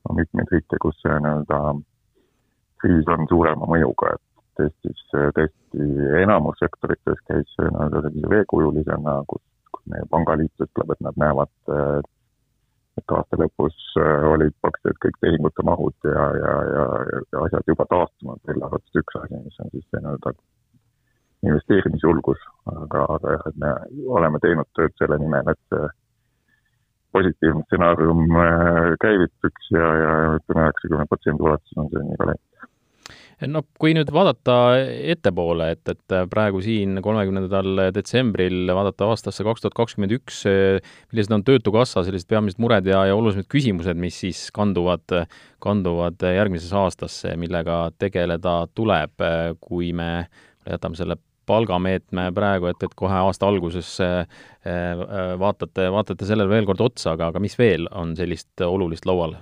on 0.08 0.20
mitmeid 0.20 0.52
riike, 0.54 0.78
kus 0.84 0.98
see 1.02 1.16
nii-öelda 1.16 1.58
kriis 2.82 3.10
on 3.14 3.26
suurema 3.30 3.70
mõjuga, 3.74 4.14
et 4.14 4.28
Eestis 4.62 5.02
tõesti 5.10 5.84
enamus 6.22 6.58
sektorites 6.62 7.22
käis 7.26 7.58
nii-öelda 7.58 8.04
sellise 8.06 8.32
veekujulisena, 8.36 9.18
kus, 9.30 9.42
kus 9.74 9.86
meie 9.90 10.06
pangaliit 10.14 10.66
ütleb, 10.66 10.94
et 10.94 11.06
nad 11.08 11.18
näevad 11.18 11.72
et 11.72 12.10
aasta 13.00 13.38
lõpus 13.40 13.76
äh, 14.00 14.24
olid 14.28 14.54
praktiliselt 14.64 15.00
kõik 15.04 15.18
tehingute 15.24 15.64
mahud 15.64 16.08
ja, 16.08 16.24
ja, 16.38 16.54
ja, 16.76 16.84
ja 17.32 17.44
asjad 17.46 17.72
juba 17.72 17.86
taastunud, 17.90 18.40
välja 18.48 18.68
arvatud 18.68 19.00
üks 19.02 19.18
asi, 19.20 19.40
mis 19.44 19.60
on 19.64 19.72
siis 19.72 19.86
nii-öelda 19.96 20.34
investeerimisjulgus, 21.42 22.44
aga, 22.70 23.06
aga 23.16 23.36
jah, 23.36 23.48
et 23.50 23.58
me 23.64 23.72
oleme 24.18 24.40
teinud 24.44 24.68
tööd 24.78 24.94
selle 25.00 25.18
nimel, 25.18 25.48
et 25.50 25.62
see 25.72 25.88
positiivne 27.12 27.64
stsenaarium 27.66 28.22
äh, 28.40 28.92
käivituks 29.04 29.72
ja, 29.74 29.88
ja 30.04 30.12
ütleme, 30.38 30.68
üheksakümne 30.68 31.08
protsendi 31.10 31.48
ulatuses 31.48 31.82
on 31.82 31.90
see 31.92 32.06
nii 32.08 32.20
ka 32.20 32.30
läinud 32.30 32.70
no 33.50 33.62
kui 33.80 33.94
nüüd 33.96 34.10
vaadata 34.14 34.56
ettepoole, 35.12 35.72
et, 35.74 35.82
et 35.90 36.14
praegu 36.30 36.60
siin 36.64 37.00
kolmekümnendal 37.04 37.88
detsembril 37.94 38.70
vaadata 38.74 39.08
aastasse 39.12 39.44
kaks 39.46 39.64
tuhat 39.64 39.76
kakskümmend 39.78 40.14
üks, 40.18 40.42
millised 41.10 41.34
on 41.34 41.44
Töötukassa 41.46 42.04
sellised 42.06 42.30
peamised 42.30 42.62
mured 42.62 42.86
ja, 42.88 43.04
ja 43.08 43.16
olulisemad 43.18 43.48
küsimused, 43.52 43.98
mis 43.98 44.20
siis 44.24 44.46
kanduvad, 44.54 45.04
kanduvad 45.62 46.22
järgmisesse 46.22 46.78
aastasse, 46.78 47.36
millega 47.40 47.84
tegeleda 47.98 48.62
tuleb, 48.76 49.26
kui 49.62 49.92
me 49.96 50.26
jätame 50.68 50.98
selle 50.98 51.18
palgameetme 51.46 52.28
praegu, 52.34 52.68
et, 52.70 52.82
et 52.86 52.92
kohe 52.96 53.22
aasta 53.26 53.48
alguses 53.50 53.96
vaatate, 55.42 55.88
vaatate 55.90 56.28
sellele 56.28 56.52
veel 56.52 56.68
kord 56.68 56.84
otsa, 56.84 57.16
aga, 57.16 57.32
aga 57.32 57.42
mis 57.42 57.58
veel 57.58 57.90
on 57.90 58.14
sellist 58.18 58.62
olulist 58.66 59.08
laual? 59.10 59.34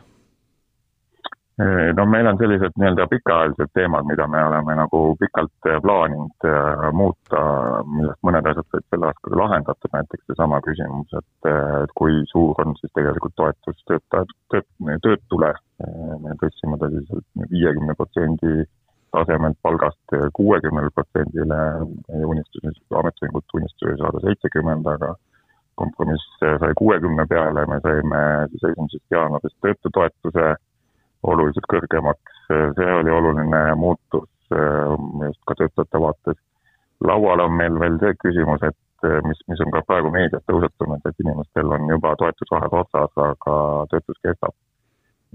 No 1.97 2.05
meil 2.07 2.27
on 2.31 2.39
sellised 2.39 2.77
nii-öelda 2.79 3.07
pikaajalised 3.11 3.73
teemad, 3.75 4.07
mida 4.09 4.27
me 4.31 4.41
oleme 4.45 4.75
nagu 4.79 5.01
pikalt 5.21 5.69
äh, 5.69 5.81
plaaninud 5.83 6.47
äh, 6.49 6.85
muuta, 6.97 7.41
millest 7.97 8.21
mõned 8.27 8.49
asjad 8.51 8.69
said 8.71 8.87
selle 8.87 9.09
aastaga 9.11 9.41
lahendatud, 9.43 9.93
näiteks 9.97 10.27
seesama 10.31 10.61
küsimus, 10.67 11.17
et, 11.19 11.49
äh, 11.51 11.83
kui 11.99 12.21
suur 12.33 12.61
on 12.65 12.77
siis 12.79 12.93
tegelikult 12.97 13.35
toetus 13.41 13.83
töötajad, 13.91 14.35
tööt-, 14.55 15.01
töötule, 15.07 15.55
me 16.23 16.37
tõstsime 16.43 16.79
ta 16.81 16.91
siis 16.93 17.51
viiekümne 17.51 17.97
protsendi 17.99 18.65
tasemelt 19.11 19.59
palgast 19.65 20.17
kuuekümnele 20.37 20.93
protsendile, 20.95 21.61
meie 22.09 22.27
unistus, 22.31 22.79
ametiühingute 22.95 23.59
unistus 23.59 23.89
oli 23.89 23.99
saada 23.99 24.21
seitsekümmend, 24.23 24.87
aga 24.87 25.15
kompromiss 25.81 26.37
sai 26.39 26.75
kuuekümne 26.79 27.25
peale, 27.27 27.65
me 27.67 27.81
saime 27.83 28.21
siis 28.53 28.69
esimesest 28.71 29.17
jaanuarist 29.17 29.57
töötutoetuse 29.65 30.53
oluliselt 31.29 31.67
kõrgemaks, 31.71 32.45
see 32.49 32.93
oli 33.01 33.13
oluline 33.13 33.63
muutus 33.79 34.55
äh, 34.55 34.95
just 35.27 35.43
ka 35.49 35.57
töötajate 35.59 36.01
vaates. 36.01 36.39
laual 37.05 37.41
on 37.45 37.53
meil 37.57 37.79
veel 37.81 37.99
see 38.01 38.17
küsimus, 38.25 38.63
et 38.69 39.09
äh, 39.09 39.21
mis, 39.29 39.41
mis 39.49 39.61
on 39.65 39.73
ka 39.75 39.83
praegu 39.89 40.13
meedias 40.15 40.45
tõusetunud, 40.49 41.05
et 41.05 41.25
inimestel 41.25 41.77
on 41.77 41.89
juba 41.93 42.15
toetusvahed 42.23 42.77
otsas, 42.83 43.13
aga 43.27 43.57
töötus 43.93 44.23
kestab. 44.25 44.57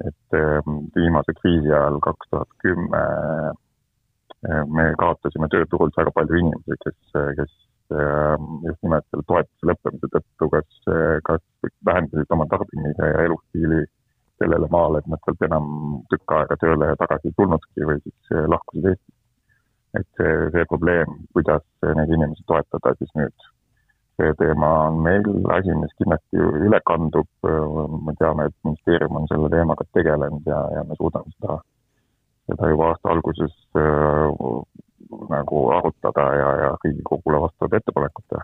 et 0.07 0.39
äh, 0.39 0.73
viimase 0.95 1.37
kriisi 1.41 1.71
ajal, 1.71 2.01
kaks 2.03 2.31
tuhat 2.31 2.49
kümme, 2.63 3.03
me 4.45 4.83
kaotasime 4.99 5.47
tööturult 5.49 5.95
väga 5.97 6.11
palju 6.13 6.37
inimesi, 6.37 6.75
kes, 6.83 6.97
kes 7.37 7.53
just 8.65 8.83
nimelt 8.83 9.05
selle 9.09 9.23
toetuse 9.29 9.69
lõppemise 9.69 10.09
tõttu 10.13 10.49
kas, 10.51 10.89
kas 11.29 11.71
vähendasid 11.87 12.35
oma 12.35 12.45
tarbimise 12.51 13.09
ja 13.09 13.23
elustiili 13.25 13.79
sellele 14.41 14.67
maale, 14.71 14.99
et 14.99 15.07
nad 15.11 15.21
sealt 15.25 15.43
enam 15.47 15.67
tükk 16.11 16.33
aega 16.37 16.57
tööle 16.61 16.93
tagasi 17.01 17.31
ei 17.31 17.37
tulnudki 17.39 17.89
või 17.89 18.01
siis 18.03 18.33
eh, 18.35 18.47
lahkusid 18.53 18.89
Eestist. 18.91 19.17
et 19.95 20.07
see, 20.19 20.31
see 20.55 20.65
probleem, 20.71 21.19
kuidas 21.33 21.63
neid 21.99 22.11
inimesi 22.11 22.43
toetada, 22.51 22.95
siis 22.99 23.13
nüüd 23.15 23.51
see 24.15 24.33
teema 24.39 24.71
on 24.87 24.99
meil 25.03 25.23
asi, 25.57 25.75
mis 25.79 25.93
kindlasti 25.99 26.39
üle 26.67 26.79
kandub. 26.89 27.27
me 28.07 28.13
teame, 28.19 28.47
et 28.49 28.55
ministeerium 28.63 29.19
on 29.19 29.27
selle 29.31 29.49
teemaga 29.53 29.87
tegelenud 29.97 30.47
ja, 30.47 30.59
ja 30.75 30.83
me 30.87 30.97
suudame 30.99 31.31
seda, 31.35 31.57
seda 32.49 32.69
juba 32.71 32.91
aasta 32.91 33.11
alguses 33.11 33.55
äh, 33.79 34.59
nagu 35.29 35.63
arutada 35.77 36.27
ja, 36.41 36.51
ja 36.63 36.69
Riigikogule 36.83 37.41
vastavad 37.41 37.79
ettepanekud 37.79 38.27
teha. 38.29 38.43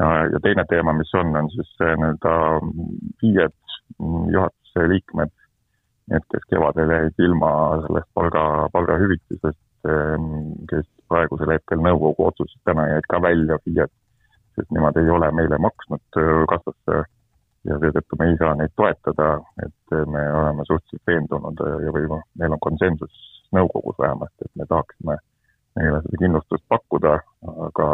ja, 0.00 0.10
ja 0.32 0.40
teine 0.42 0.64
teema, 0.68 0.92
mis 0.92 1.14
on, 1.14 1.36
on 1.36 1.50
siis 1.50 1.72
nii-öelda 1.80 2.34
FIE-d, 3.20 3.78
juhatuse 4.32 4.63
liikmed, 4.90 5.32
need, 6.12 6.24
kes 6.32 6.48
kevadel 6.50 6.90
jäid 6.96 7.26
ilma 7.26 7.50
sellest 7.86 8.10
palga, 8.14 8.44
palgahüvitisest, 8.72 9.60
kes 10.70 10.88
praegusel 11.08 11.52
hetkel 11.54 11.82
nõukogu 11.84 12.30
otsusest 12.30 12.62
täna 12.64 12.88
jäid 12.88 13.06
ka 13.10 13.20
välja 13.22 13.60
FIE-d 13.64 13.92
sest 14.54 14.70
nemad 14.70 14.96
ei 14.96 15.10
ole 15.10 15.30
meile 15.32 15.58
maksnud 15.58 16.18
kassasse 16.50 16.98
ja 17.68 17.76
seetõttu 17.82 18.18
me 18.18 18.28
ei 18.30 18.36
saa 18.40 18.54
neid 18.58 18.72
toetada, 18.78 19.28
et 19.64 19.94
me 20.14 20.22
oleme 20.40 20.66
suhteliselt 20.68 21.10
veendunud 21.10 21.62
ja 21.84 21.94
või 21.96 22.08
noh, 22.10 22.24
meil 22.40 22.56
on 22.56 22.62
konsensus 22.66 23.22
nõukogus 23.56 23.96
vähemasti, 24.02 24.46
et 24.46 24.60
me 24.60 24.66
tahaksime 24.70 25.16
neile 25.80 26.02
seda 26.04 26.20
kindlustust 26.22 26.66
pakkuda, 26.70 27.16
aga, 27.68 27.88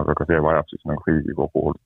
aga 0.00 0.16
ka 0.18 0.28
see 0.28 0.42
vajab 0.48 0.72
siis 0.72 0.84
nagu 0.90 1.06
Riigikogult 1.06 1.80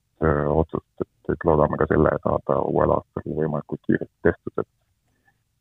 otsust, 0.56 0.88
et, 1.04 1.10
et 1.32 1.46
loodame 1.48 1.78
ka 1.80 1.88
selle 1.90 2.12
saada 2.24 2.58
uuel 2.70 2.96
aastal 2.96 3.38
võimalikult 3.40 3.82
kiiresti 3.86 4.28
tehtud, 4.28 4.64
et 4.64 4.72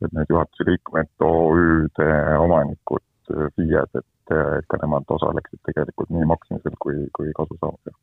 et 0.03 0.11
need 0.11 0.29
juhatuse 0.29 0.65
liikmed, 0.67 1.07
OÜ-de 1.23 2.09
omanikud, 2.43 3.05
FIE-d, 3.55 4.01
et, 4.01 4.33
ka 4.67 4.79
nemad 4.81 5.07
osaleksid 5.15 5.61
tegelikult 5.69 6.09
nii 6.13 6.27
maksmisel 6.27 6.75
kui, 6.83 7.05
kui 7.15 7.31
kasu 7.37 7.55
saamisel 7.61 7.95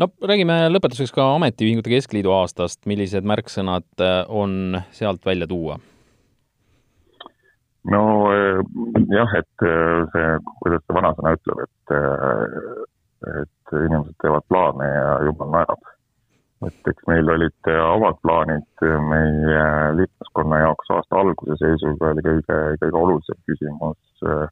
no 0.00 0.08
räägime 0.26 0.56
lõpetuseks 0.72 1.12
ka 1.14 1.26
Ametiühingute 1.36 1.92
Keskliidu 1.92 2.32
aastast, 2.34 2.82
millised 2.90 3.26
märksõnad 3.28 4.02
äh, 4.02 4.22
on 4.28 4.80
sealt 4.96 5.26
välja 5.26 5.48
tuua? 5.50 5.78
no 7.90 8.02
äh, 8.32 8.60
jah, 9.14 9.36
et 9.38 9.66
äh, 9.66 10.02
see, 10.14 10.26
kuidas 10.62 10.84
see 10.84 10.96
vanasõna 10.96 11.34
ütleb, 11.38 11.64
et, 11.66 11.94
et 13.42 13.74
inimesed 13.86 14.16
teevad 14.22 14.46
plaane 14.48 14.90
ja 14.90 15.16
jumal 15.28 15.54
naerab. 15.56 15.90
Et 16.68 16.88
eks 16.92 17.06
meil 17.08 17.30
olid 17.32 17.70
omad 17.72 18.18
plaanid 18.24 18.84
meie 19.08 19.66
liikmeskonna 20.00 20.62
jaoks 20.66 20.90
aasta 20.96 21.20
alguse 21.22 21.56
seisuga 21.62 22.12
oli 22.14 22.24
kõige, 22.26 22.58
kõige 22.82 22.98
olulisem 23.00 23.38
küsimus 23.48 24.26
äh, 24.28 24.48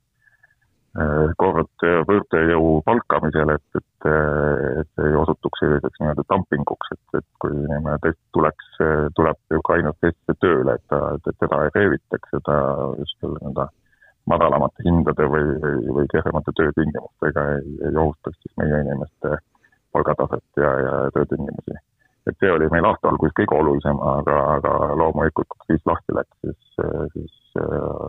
Äh, 0.99 1.31
kord 1.38 1.85
võõrtööjõu 2.09 2.79
palkamisel, 2.87 3.53
et, 3.53 3.77
et, 3.79 4.07
et 4.81 5.03
ei 5.05 5.16
osutuks 5.21 5.61
selliseks 5.62 6.01
nii-öelda 6.01 6.25
dumpinguks, 6.33 6.94
et, 6.97 7.18
et 7.21 7.27
kui 7.44 7.53
inimene 7.53 7.99
tõesti 8.03 8.25
tuleks, 8.35 8.71
tuleb 9.18 9.59
Ukrainast 9.61 10.09
Eestisse 10.09 10.35
tööle, 10.42 10.75
et 10.75 10.87
ta, 10.90 11.03
et 11.18 11.38
teda 11.44 11.61
ei 11.66 11.75
reevitaks 11.77 12.35
ja 12.35 12.40
ta 12.49 12.57
just 13.03 13.14
selle 13.21 13.37
nii-öelda 13.42 13.68
madalamate 14.33 14.87
hindade 14.88 15.29
või, 15.35 15.53
või, 15.62 15.77
või 16.01 16.11
kehvemate 16.14 16.57
töötingimustega 16.57 17.47
ei, 17.59 17.77
ei 17.90 18.01
ohustaks 18.07 18.40
siis 18.42 18.59
meie 18.62 18.83
inimeste 18.87 19.37
palgataset 19.94 20.64
ja, 20.64 20.73
ja 20.87 20.97
töötingimusi. 21.14 21.79
Et 22.29 22.37
see 22.41 22.51
oli 22.53 22.69
meil 22.73 22.87
aasta 22.88 23.11
alguses 23.11 23.37
kõige 23.38 23.57
olulisem, 23.57 24.01
aga, 24.12 24.38
aga 24.59 24.73
loomulikult, 25.01 25.49
kui 25.53 25.67
kriis 25.67 25.85
lahti 25.88 26.17
läks, 26.17 26.41
siis, 26.45 26.81
siis 27.14 27.62
äh, 27.62 28.09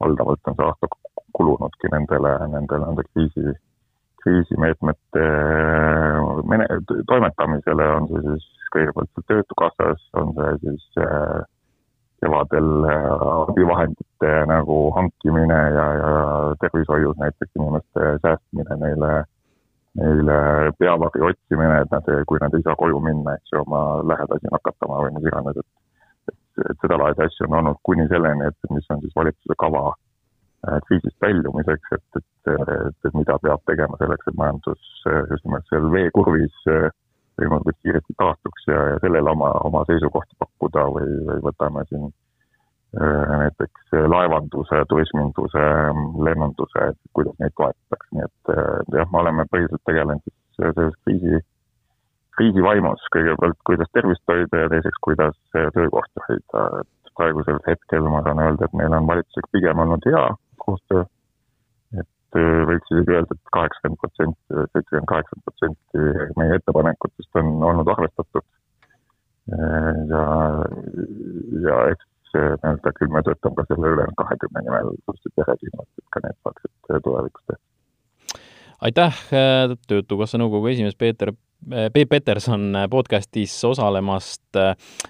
valdavalt 0.00 0.50
on 0.50 0.56
see 0.58 0.68
aasta 0.68 0.90
kulunudki 1.36 1.92
nendele, 1.92 2.32
nendele, 2.54 2.86
nende 2.86 3.04
kriisi, 3.12 3.54
kriisimeetmete 4.24 5.26
mene-, 6.50 6.68
toimetamisele, 7.12 7.88
on 7.98 8.10
see 8.10 8.26
siis 8.26 8.50
kõigepealt 8.74 9.24
Töötukassas, 9.30 10.04
on 10.20 10.34
see 10.36 10.52
siis 10.64 11.02
äh, 11.04 11.40
kevadel 12.20 12.70
äh, 12.84 13.10
abivahendite 13.48 14.32
nagu 14.50 14.78
hankimine 14.96 15.60
ja, 15.76 15.86
ja 16.00 16.14
tervishoius 16.62 17.18
näiteks 17.20 17.60
inimeste 17.60 18.14
säästmine 18.24 18.80
neile, 18.84 19.12
neile 19.98 20.36
peavari 20.78 21.24
otsimine, 21.30 21.80
et 21.82 21.90
nad, 21.94 22.10
kui 22.30 22.38
nad 22.42 22.54
ei 22.54 22.62
saa 22.62 22.76
koju 22.78 23.00
minna, 23.02 23.34
eks 23.34 23.54
ju, 23.54 23.62
oma 23.64 23.80
lähedasi 24.06 24.52
nakatama 24.52 25.00
või 25.04 25.16
mis 25.16 25.26
iganes, 25.30 25.58
et 25.58 25.68
et, 26.30 26.62
et 26.70 26.84
sedalaadi 26.84 27.24
asju 27.24 27.48
on 27.48 27.58
olnud 27.60 27.82
kuni 27.88 28.06
selleni, 28.12 28.48
et 28.48 28.70
mis 28.74 28.88
on 28.94 29.02
siis 29.02 29.16
valitsuse 29.16 29.56
kava 29.58 29.84
äh, 29.90 30.78
kriisist 30.86 31.16
väljumiseks, 31.24 31.92
et, 31.96 32.20
et, 32.20 32.52
et, 32.54 32.96
et 33.08 33.14
mida 33.18 33.38
peab 33.44 33.62
tegema 33.70 33.98
selleks, 34.00 34.28
et 34.28 34.40
majandus 34.40 34.90
äh, 35.10 35.22
just 35.32 35.46
nimelt 35.48 35.68
seal 35.70 35.90
veekurvis 35.94 36.64
äh, 36.74 36.90
võimalikult 37.40 37.78
kiiresti 37.84 38.18
taastuks 38.20 38.66
ja, 38.68 38.80
ja 38.92 38.98
sellele 39.04 39.32
oma, 39.32 39.52
oma 39.68 39.84
seisukohti 39.88 40.36
pakkuda 40.42 40.86
või, 40.96 41.14
või 41.28 41.44
võtame 41.48 41.86
siin 41.88 42.10
näiteks 42.90 43.92
laevanduse, 44.10 44.80
turisminduse, 44.90 45.62
lennunduse, 46.26 46.88
et 46.90 46.98
kuidas 47.14 47.36
neid 47.38 47.54
toetatakse, 47.54 48.08
nii 48.16 48.24
et 48.26 48.52
jah, 48.96 49.06
me 49.12 49.20
oleme 49.20 49.44
põhiliselt 49.52 49.84
tegelenud 49.86 50.24
siis 50.26 50.58
selles 50.58 50.96
kriisi 51.04 51.38
kriisi 52.40 52.62
vaimus. 52.64 53.02
Kõigepealt, 53.14 53.58
kuidas 53.68 53.90
tervist 53.94 54.24
hoida 54.30 54.64
ja 54.64 54.72
teiseks, 54.72 54.98
kuidas 55.06 55.36
töökohti 55.52 56.24
hoida, 56.26 56.66
et 56.80 57.00
praegusel 57.20 57.58
hetkel 57.66 58.06
ma 58.08 58.22
saan 58.26 58.40
öelda, 58.42 58.66
et 58.66 58.76
meil 58.80 58.94
on 58.96 59.08
valitsusega 59.10 59.52
pigem 59.56 59.82
olnud 59.84 60.06
hea 60.08 60.22
koostöö, 60.64 61.04
et 62.00 62.38
äh, 62.40 62.62
võiks 62.70 62.94
isegi 62.94 63.16
öelda 63.16 63.36
et, 63.36 63.42
et 63.42 63.52
kaheksakümmend 63.56 64.00
protsenti, 64.04 64.40
seitsekümmend, 64.72 65.10
kaheksakümmend 65.12 65.48
protsenti 65.48 66.38
meie 66.40 66.58
ettepanekutest 66.60 67.40
on 67.42 67.52
olnud 67.70 67.92
arvestatud. 67.96 68.46
Äh, 69.50 70.00
ja, 70.12 70.24
ja 71.66 71.78
eks 71.92 72.09
nii-öelda 72.36 72.94
küll 72.98 73.12
me 73.14 73.22
töötame 73.26 73.60
ka 73.60 73.66
selle 73.68 73.92
ülejäänud 73.94 74.18
kahekümne 74.22 74.64
nimel 74.66 74.94
suhteliselt 74.94 75.42
järjekindlalt, 75.42 75.92
et 75.98 76.08
ka 76.16 76.24
need 76.26 76.40
saaksid 76.40 77.04
tulevikus 77.04 77.44
tehtud 77.46 77.68
aitäh, 78.80 79.22
Töötukassa 79.88 80.40
nõukogu 80.40 80.72
esimees 80.72 80.96
Peeter 80.98 81.34
Peep 81.92 82.08
Peterson 82.08 82.72
podcastis 82.88 83.52
osalemast, 83.68 84.56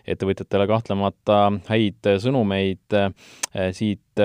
ettevõtjatele 0.03 0.67
kahtlemata 0.67 1.37
häid 1.69 2.09
sõnumeid 2.25 2.97
siit 3.77 4.25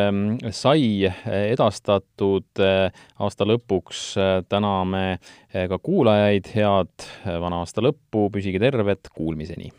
sai 0.50 1.06
edastatud 1.06 2.64
aasta 2.66 3.46
lõpuks. 3.46 4.04
täname 4.50 5.06
ka 5.54 5.78
kuulajaid, 5.78 6.50
head 6.56 7.10
vana 7.46 7.62
aasta 7.62 7.86
lõppu, 7.86 8.32
püsige 8.34 8.60
terved, 8.60 9.14
kuulmiseni! 9.14 9.70